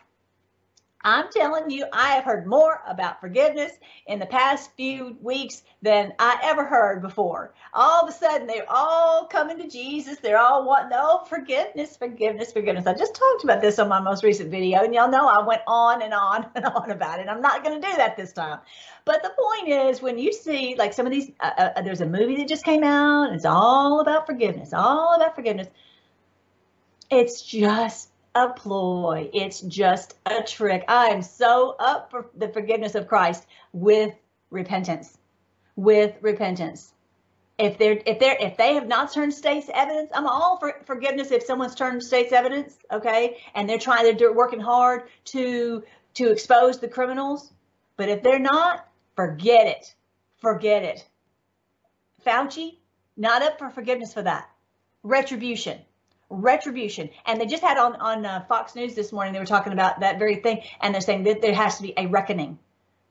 [1.04, 3.72] I'm telling you, I have heard more about forgiveness
[4.08, 7.54] in the past few weeks than I ever heard before.
[7.74, 10.20] All of a sudden, they're all coming to Jesus.
[10.20, 12.86] They're all wanting, oh, forgiveness, forgiveness, forgiveness.
[12.86, 15.62] I just talked about this on my most recent video, and y'all know I went
[15.68, 17.28] on and on and on about it.
[17.28, 18.60] I'm not going to do that this time.
[19.06, 22.02] But the point is, when you see like some of these, uh, uh, uh, there's
[22.02, 25.68] a movie that just came out, it's all about forgiveness, all about forgiveness.
[27.10, 29.30] It's just a ploy.
[29.34, 30.84] It's just a trick.
[30.88, 34.14] I am so up for the forgiveness of Christ with
[34.50, 35.18] repentance.
[35.76, 36.94] With repentance.
[37.58, 41.32] If they're if they're if they have not turned state's evidence, I'm all for forgiveness
[41.32, 45.84] if someone's turned state's evidence, okay, and they're trying they're working hard to
[46.16, 47.52] to expose the criminals.
[47.98, 49.94] But if they're not, forget it.
[50.38, 51.08] Forget it.
[52.26, 52.78] Fauci,
[53.16, 54.50] not up for forgiveness for that.
[55.04, 55.82] Retribution
[56.32, 57.10] retribution.
[57.26, 59.34] And they just had on on uh, Fox News this morning.
[59.34, 61.94] They were talking about that very thing, and they're saying that there has to be
[61.98, 62.58] a reckoning.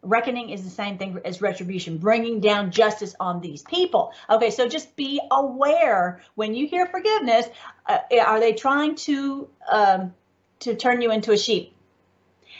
[0.02, 4.12] Reckoning is the same thing as retribution, bringing down justice on these people.
[4.30, 7.46] Okay, so just be aware when you hear forgiveness.
[7.86, 10.14] Uh, are they trying to um,
[10.60, 11.74] to turn you into a sheep?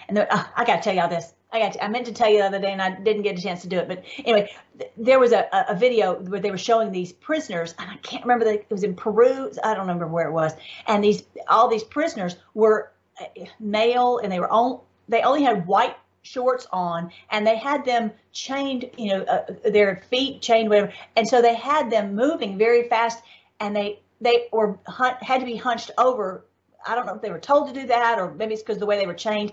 [0.09, 1.33] And uh, I got to tell y'all this.
[1.53, 1.73] I got.
[1.73, 3.63] To, I meant to tell you the other day, and I didn't get a chance
[3.63, 3.89] to do it.
[3.89, 7.91] But anyway, th- there was a, a video where they were showing these prisoners, and
[7.91, 9.51] I can't remember that it was in Peru.
[9.63, 10.53] I don't remember where it was.
[10.87, 13.25] And these all these prisoners were uh,
[13.59, 18.13] male, and they were all they only had white shorts on, and they had them
[18.33, 20.93] chained, you know, uh, their feet chained, whatever.
[21.17, 23.23] And so they had them moving very fast,
[23.59, 26.45] and they they were had to be hunched over.
[26.87, 28.87] I don't know if they were told to do that, or maybe it's because the
[28.87, 29.53] way they were chained,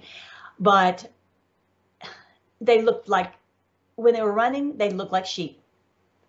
[0.59, 1.09] but
[2.61, 3.33] they looked like
[3.95, 5.61] when they were running, they looked like sheep.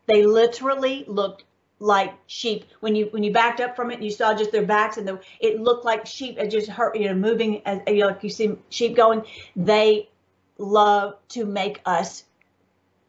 [0.06, 1.44] They literally looked
[1.78, 2.64] like sheep.
[2.80, 5.20] When you when you backed up from it, you saw just their backs, and the,
[5.40, 6.38] it looked like sheep.
[6.38, 9.22] It just hurt, you know, moving as you know, like you see sheep going.
[9.54, 10.08] They
[10.56, 12.24] love to make us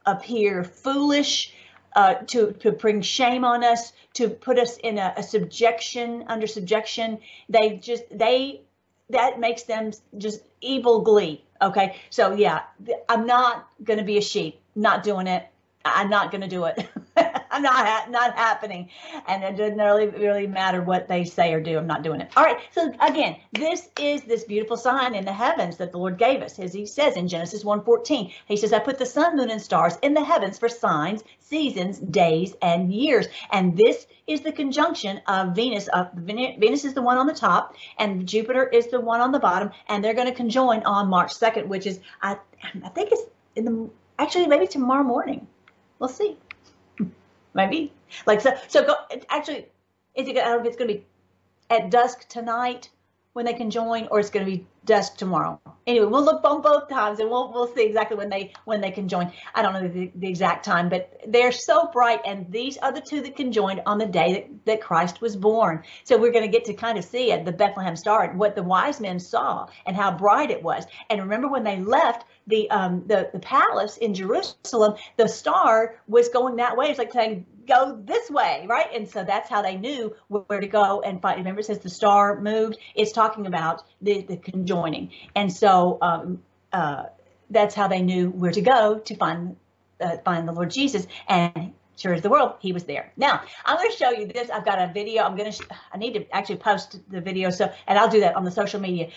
[0.05, 1.53] appear foolish,
[1.95, 6.47] uh, to to bring shame on us, to put us in a, a subjection under
[6.47, 7.19] subjection.
[7.47, 8.61] They just they
[9.09, 11.43] that makes them just evil glee.
[11.61, 11.97] Okay.
[12.09, 12.63] So yeah,
[13.07, 15.47] I'm not going to be a sheep, not doing it.
[15.85, 16.87] I'm not going to do it.
[17.51, 18.89] I'm not ha- not happening,
[19.27, 21.77] and it doesn't really really matter what they say or do.
[21.77, 22.31] I'm not doing it.
[22.37, 22.59] All right.
[22.71, 26.59] So again, this is this beautiful sign in the heavens that the Lord gave us,
[26.59, 28.31] as He says in Genesis 1:14.
[28.45, 31.99] He says, "I put the sun, moon, and stars in the heavens for signs, seasons,
[31.99, 35.87] days, and years." And this is the conjunction of Venus.
[35.87, 39.39] Of Venus is the one on the top, and Jupiter is the one on the
[39.39, 42.37] bottom, and they're going to conjoin on March 2nd, which is I
[42.83, 43.23] I think it's
[43.55, 43.89] in the
[44.19, 45.47] actually maybe tomorrow morning.
[45.97, 46.37] We'll see.
[47.53, 47.93] Maybe.
[48.25, 48.51] Like so.
[48.67, 48.95] So go.
[49.29, 49.67] Actually,
[50.15, 50.37] is it?
[50.37, 51.05] I don't know if it's going to be
[51.69, 52.89] at dusk tonight
[53.33, 55.59] when they can join, or it's going to be dusk tomorrow.
[55.85, 58.91] Anyway, we'll look on both times and we'll we'll see exactly when they when they
[58.91, 59.31] can join.
[59.53, 63.01] I don't know the, the exact time, but they're so bright, and these are the
[63.01, 65.83] two that can join on the day that, that Christ was born.
[66.03, 68.63] So we're going to get to kind of see at the Bethlehem star what the
[68.63, 70.85] wise men saw and how bright it was.
[71.09, 76.29] And remember when they left the um the the palace in Jerusalem, the star was
[76.29, 76.87] going that way.
[76.87, 78.87] It's like saying go this way, right?
[78.93, 81.37] And so that's how they knew where to go and find.
[81.37, 82.77] Remember, it says the star moved.
[82.95, 86.41] It's talking about the the conjoining, and so um,
[86.73, 87.03] uh,
[87.49, 89.55] that's how they knew where to go to find
[90.01, 91.07] uh, find the Lord Jesus.
[91.27, 93.13] And sure as the world, he was there.
[93.15, 94.49] Now I'm going to show you this.
[94.49, 95.23] I've got a video.
[95.23, 95.65] I'm going to.
[95.93, 97.51] I need to actually post the video.
[97.51, 99.09] So and I'll do that on the social media.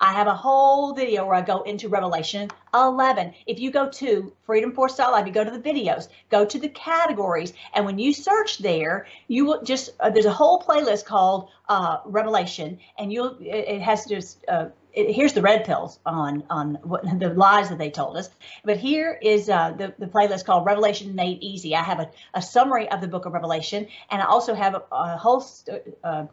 [0.00, 3.34] I have a whole video where I go into Revelation 11.
[3.46, 7.84] If you go to freedomforce.live, you go to the videos, go to the categories, and
[7.84, 12.78] when you search there, you will just uh, there's a whole playlist called uh, Revelation,
[12.98, 17.02] and you'll it, it has just uh, it, here's the red pills on on what
[17.18, 18.28] the lies that they told us.
[18.64, 21.74] But here is uh, the the playlist called Revelation Made Easy.
[21.74, 24.82] I have a, a summary of the book of Revelation, and I also have a,
[24.90, 25.44] a whole.
[26.02, 26.26] Uh,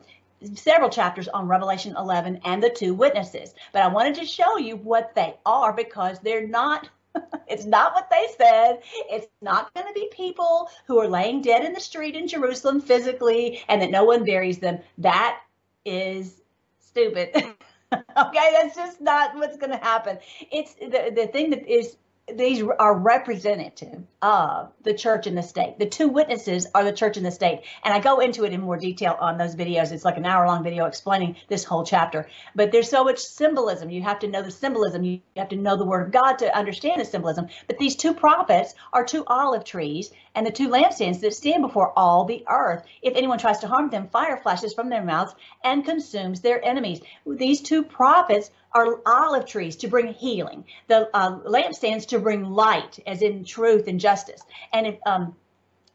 [0.56, 3.54] several chapters on Revelation 11 and the two witnesses.
[3.72, 6.89] But I wanted to show you what they are because they're not
[7.48, 8.80] it's not what they said.
[9.10, 12.82] It's not going to be people who are laying dead in the street in Jerusalem
[12.82, 14.80] physically and that no one buries them.
[14.98, 15.39] That
[15.86, 16.41] is
[16.80, 17.30] stupid.
[17.94, 20.18] okay, that's just not what's going to happen.
[20.52, 21.98] It's the, the thing that is
[22.32, 25.78] these are representative of the church and the state.
[25.78, 27.64] The two witnesses are the church and the state.
[27.84, 29.92] And I go into it in more detail on those videos.
[29.92, 32.30] It's like an hour long video explaining this whole chapter.
[32.56, 33.90] But there's so much symbolism.
[33.90, 35.04] You have to know the symbolism.
[35.04, 37.50] You have to know the word of God to understand the symbolism.
[37.68, 41.92] But these two prophets are two olive trees and the two lampstands that stand before
[41.98, 42.86] all the earth.
[43.02, 47.02] If anyone tries to harm them, fire flashes from their mouths and consumes their enemies.
[47.26, 53.00] These two prophets are olive trees to bring healing, the uh, lampstands to bring light,
[53.06, 54.42] as in truth and justice.
[54.72, 55.36] And if, um,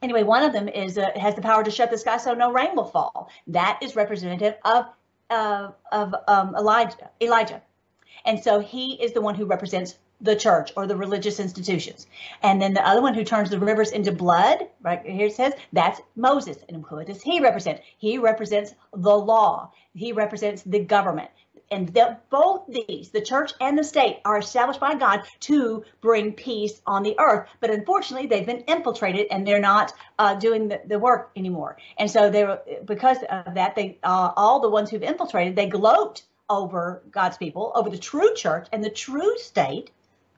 [0.02, 2.52] anyway, one of them is uh, has the power to shut the sky so no
[2.52, 3.30] rain will fall.
[3.48, 4.86] That is representative of
[5.30, 7.10] uh, of um, Elijah.
[7.20, 7.62] Elijah,
[8.24, 12.06] and so he is the one who represents the church or the religious institutions.
[12.42, 15.52] And then the other one who turns the rivers into blood, right here it says,
[15.72, 16.56] that's Moses.
[16.68, 17.80] And who does he represent?
[17.98, 19.70] He represents the law.
[19.94, 21.30] He represents the government
[21.70, 26.32] and that both these, the church and the state, are established by God to bring
[26.32, 27.48] peace on the earth.
[27.60, 31.76] But unfortunately, they've been infiltrated and they're not uh, doing the, the, work anymore.
[31.98, 36.22] And so they because of that, they uh, all the ones who've infiltrated, they gloat
[36.50, 39.90] over God's people, over the true church and the true state,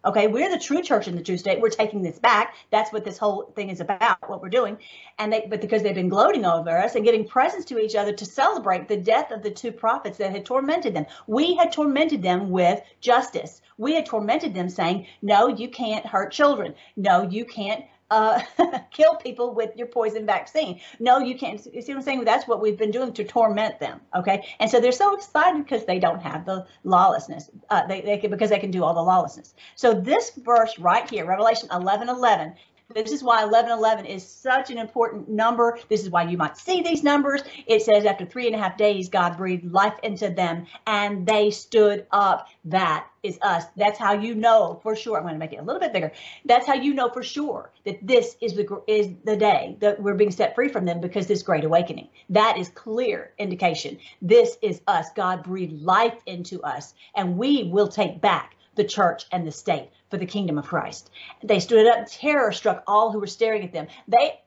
[0.03, 1.61] Okay, we're the true church in the true state.
[1.61, 2.55] We're taking this back.
[2.71, 4.79] That's what this whole thing is about, what we're doing.
[5.19, 8.13] And they but because they've been gloating over us and giving presents to each other
[8.15, 11.05] to celebrate the death of the two prophets that had tormented them.
[11.27, 13.61] We had tormented them with justice.
[13.77, 16.75] We had tormented them saying, "No, you can't hurt children.
[16.97, 18.41] No, you can't uh,
[18.91, 20.81] kill people with your poison vaccine.
[20.99, 21.65] No, you can't.
[21.73, 22.25] You see what I'm saying?
[22.25, 24.01] That's what we've been doing to torment them.
[24.15, 27.51] Okay, and so they're so excited because they don't have the lawlessness.
[27.71, 29.55] Uh, they they can because they can do all the lawlessness.
[29.77, 32.55] So this verse right here, Revelation 11, 11,
[32.95, 35.79] this is why 1111 is such an important number.
[35.89, 37.43] This is why you might see these numbers.
[37.67, 41.51] It says after three and a half days, God breathed life into them and they
[41.51, 42.49] stood up.
[42.65, 43.65] That is us.
[43.77, 45.17] That's how you know for sure.
[45.17, 46.11] I'm going to make it a little bit bigger.
[46.47, 50.15] That's how you know for sure that this is the is the day that we're
[50.15, 52.09] being set free from them because this great awakening.
[52.31, 53.99] That is clear indication.
[54.23, 55.09] This is us.
[55.15, 59.91] God breathed life into us and we will take back the church and the state
[60.11, 61.11] for the kingdom of Christ.
[61.43, 63.89] They stood up, terror struck all who were staring at them.
[64.09, 64.41] They,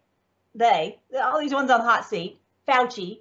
[0.56, 3.20] they, all these ones on the hot seat, Fauci,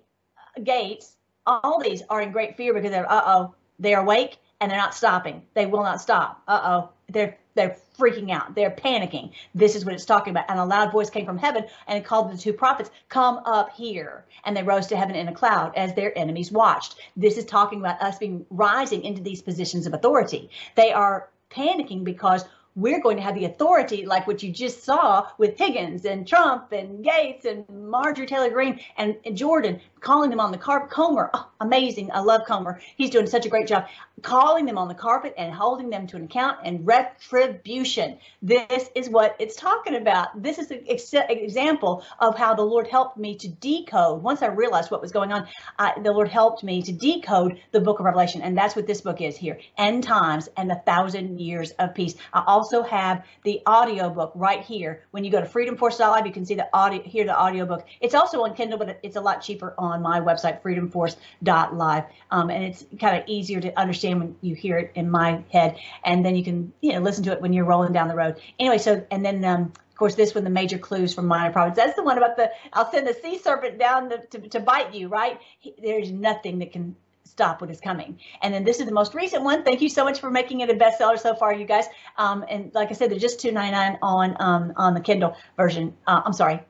[0.63, 4.79] Gates, all these are in great fear because they're, uh oh, they're awake and they're
[4.79, 5.43] not stopping.
[5.55, 6.43] They will not stop.
[6.47, 8.55] Uh oh, they're they're freaking out.
[8.55, 9.33] They're panicking.
[9.55, 10.47] This is what it's talking about.
[10.49, 13.71] And a loud voice came from heaven and it called the two prophets, Come up
[13.75, 14.25] here.
[14.45, 16.97] And they rose to heaven in a cloud as their enemies watched.
[17.17, 20.51] This is talking about us being rising into these positions of authority.
[20.75, 22.45] They are panicking because
[22.75, 26.73] we're going to have the authority, like what you just saw with Higgins and Trump
[26.73, 30.91] and Gates and Marjorie Taylor Greene and, and Jordan, calling them on the carpet.
[30.91, 32.11] Comer, oh, amazing.
[32.13, 32.81] I love Comer.
[32.97, 33.87] He's doing such a great job.
[34.23, 38.19] Calling them on the carpet and holding them to an account and retribution.
[38.43, 40.43] This is what it's talking about.
[40.43, 44.23] This is an ex- example of how the Lord helped me to decode.
[44.23, 45.47] Once I realized what was going on,
[45.79, 48.43] uh, the Lord helped me to decode the book of Revelation.
[48.43, 52.15] And that's what this book is here End Times and the Thousand Years of Peace.
[52.33, 55.05] I also have the audio book right here.
[55.11, 57.67] When you go to Freedom Force freedomforce.live, you can see the audio, hear the audio
[57.67, 57.87] book.
[58.01, 62.05] It's also on Kindle, but it's a lot cheaper on on my website, freedomforce.live.
[62.31, 65.79] Um, and it's kind of easier to understand when you hear it in my head.
[66.05, 68.41] And then you can, you know, listen to it when you're rolling down the road.
[68.59, 71.77] Anyway, so, and then, um, of course, this one, the major clues from minor prophets.
[71.77, 74.95] That's the one about the, I'll send the sea serpent down to, to, to bite
[74.95, 75.39] you, right?
[75.61, 78.19] He, there's nothing that can stop what is coming.
[78.43, 79.65] And then this is the most recent one.
[79.65, 81.87] Thank you so much for making it a bestseller so far, you guys.
[82.19, 85.37] Um, and like I said, they're just two ninety nine on um, on the Kindle
[85.57, 85.95] version.
[86.07, 86.61] Uh, I'm sorry,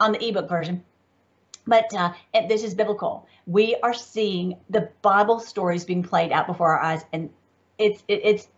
[0.00, 0.84] on the ebook version.
[1.66, 2.12] But uh,
[2.48, 3.26] this is biblical.
[3.46, 7.30] We are seeing the Bible stories being played out before our eyes, and
[7.78, 8.48] it's it, it's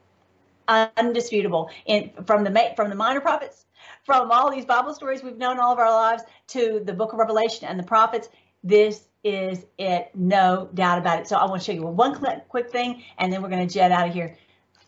[0.68, 1.70] undisputable.
[1.86, 3.64] In from the from the minor prophets,
[4.04, 7.18] from all these Bible stories we've known all of our lives to the Book of
[7.18, 8.28] Revelation and the prophets,
[8.64, 11.26] this is it, no doubt about it.
[11.26, 12.14] So I want to show you one
[12.48, 14.36] quick thing, and then we're going to jet out of here.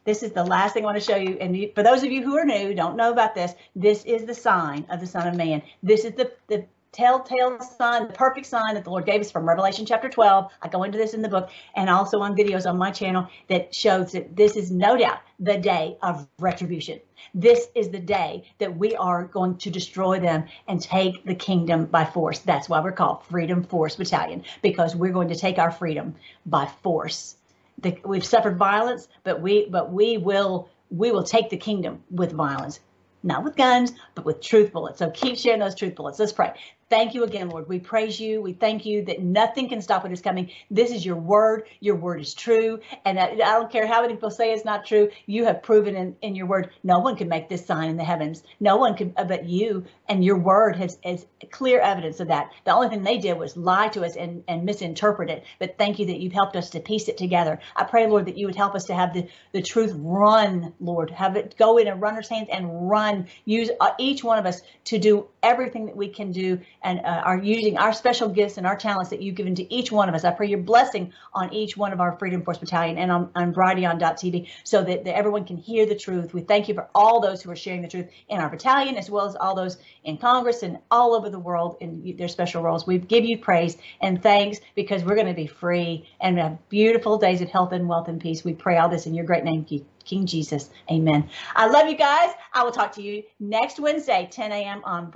[0.04, 1.36] This is the last thing I want to show you.
[1.38, 4.34] And for those of you who are new, don't know about this, this is the
[4.34, 5.60] sign of the Son of Man.
[5.82, 9.48] This is the, the telltale sign, the perfect sign that the Lord gave us from
[9.48, 10.50] Revelation chapter 12.
[10.62, 13.74] I go into this in the book and also on videos on my channel that
[13.74, 17.00] shows that this is no doubt the day of retribution.
[17.34, 21.86] This is the day that we are going to destroy them and take the kingdom
[21.86, 22.40] by force.
[22.40, 26.14] That's why we're called Freedom Force Battalion, because we're going to take our freedom
[26.46, 27.36] by force
[27.80, 32.32] the, we've suffered violence, but we but we will we will take the kingdom with
[32.32, 32.80] violence,
[33.22, 34.98] not with guns, but with truth bullets.
[34.98, 36.18] So keep sharing those truth bullets.
[36.18, 36.54] Let's pray.
[36.90, 37.68] Thank you again, Lord.
[37.68, 38.40] We praise you.
[38.40, 40.50] We thank you that nothing can stop what is coming.
[40.70, 41.64] This is your word.
[41.80, 42.80] Your word is true.
[43.04, 45.10] And I, I don't care how many people say it's not true.
[45.26, 48.04] You have proven in, in your word, no one can make this sign in the
[48.04, 48.42] heavens.
[48.58, 52.52] No one can, uh, but you and your word has, has clear evidence of that.
[52.64, 55.44] The only thing they did was lie to us and, and misinterpret it.
[55.58, 57.60] But thank you that you've helped us to piece it together.
[57.76, 61.10] I pray, Lord, that you would help us to have the, the truth run, Lord,
[61.10, 63.26] have it go in a runner's hands and run.
[63.44, 67.22] Use uh, each one of us to do everything that we can do and uh,
[67.24, 70.14] are using our special gifts and our talents that you've given to each one of
[70.14, 70.24] us.
[70.24, 73.52] I pray your blessing on each one of our Freedom Force Battalion and on, on
[73.52, 76.34] Brighteon.tv so that, that everyone can hear the truth.
[76.34, 79.10] We thank you for all those who are sharing the truth in our battalion, as
[79.10, 82.86] well as all those in Congress and all over the world in their special roles.
[82.86, 87.18] We give you praise and thanks because we're going to be free and have beautiful
[87.18, 88.44] days of health and wealth and peace.
[88.44, 89.66] We pray all this in your great name,
[90.04, 90.70] King Jesus.
[90.90, 91.28] Amen.
[91.54, 92.30] I love you guys.
[92.52, 94.82] I will talk to you next Wednesday, 10 a.m.
[94.84, 95.10] on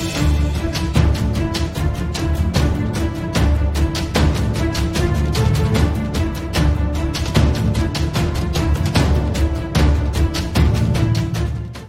[0.00, 0.39] Brighteon.tv.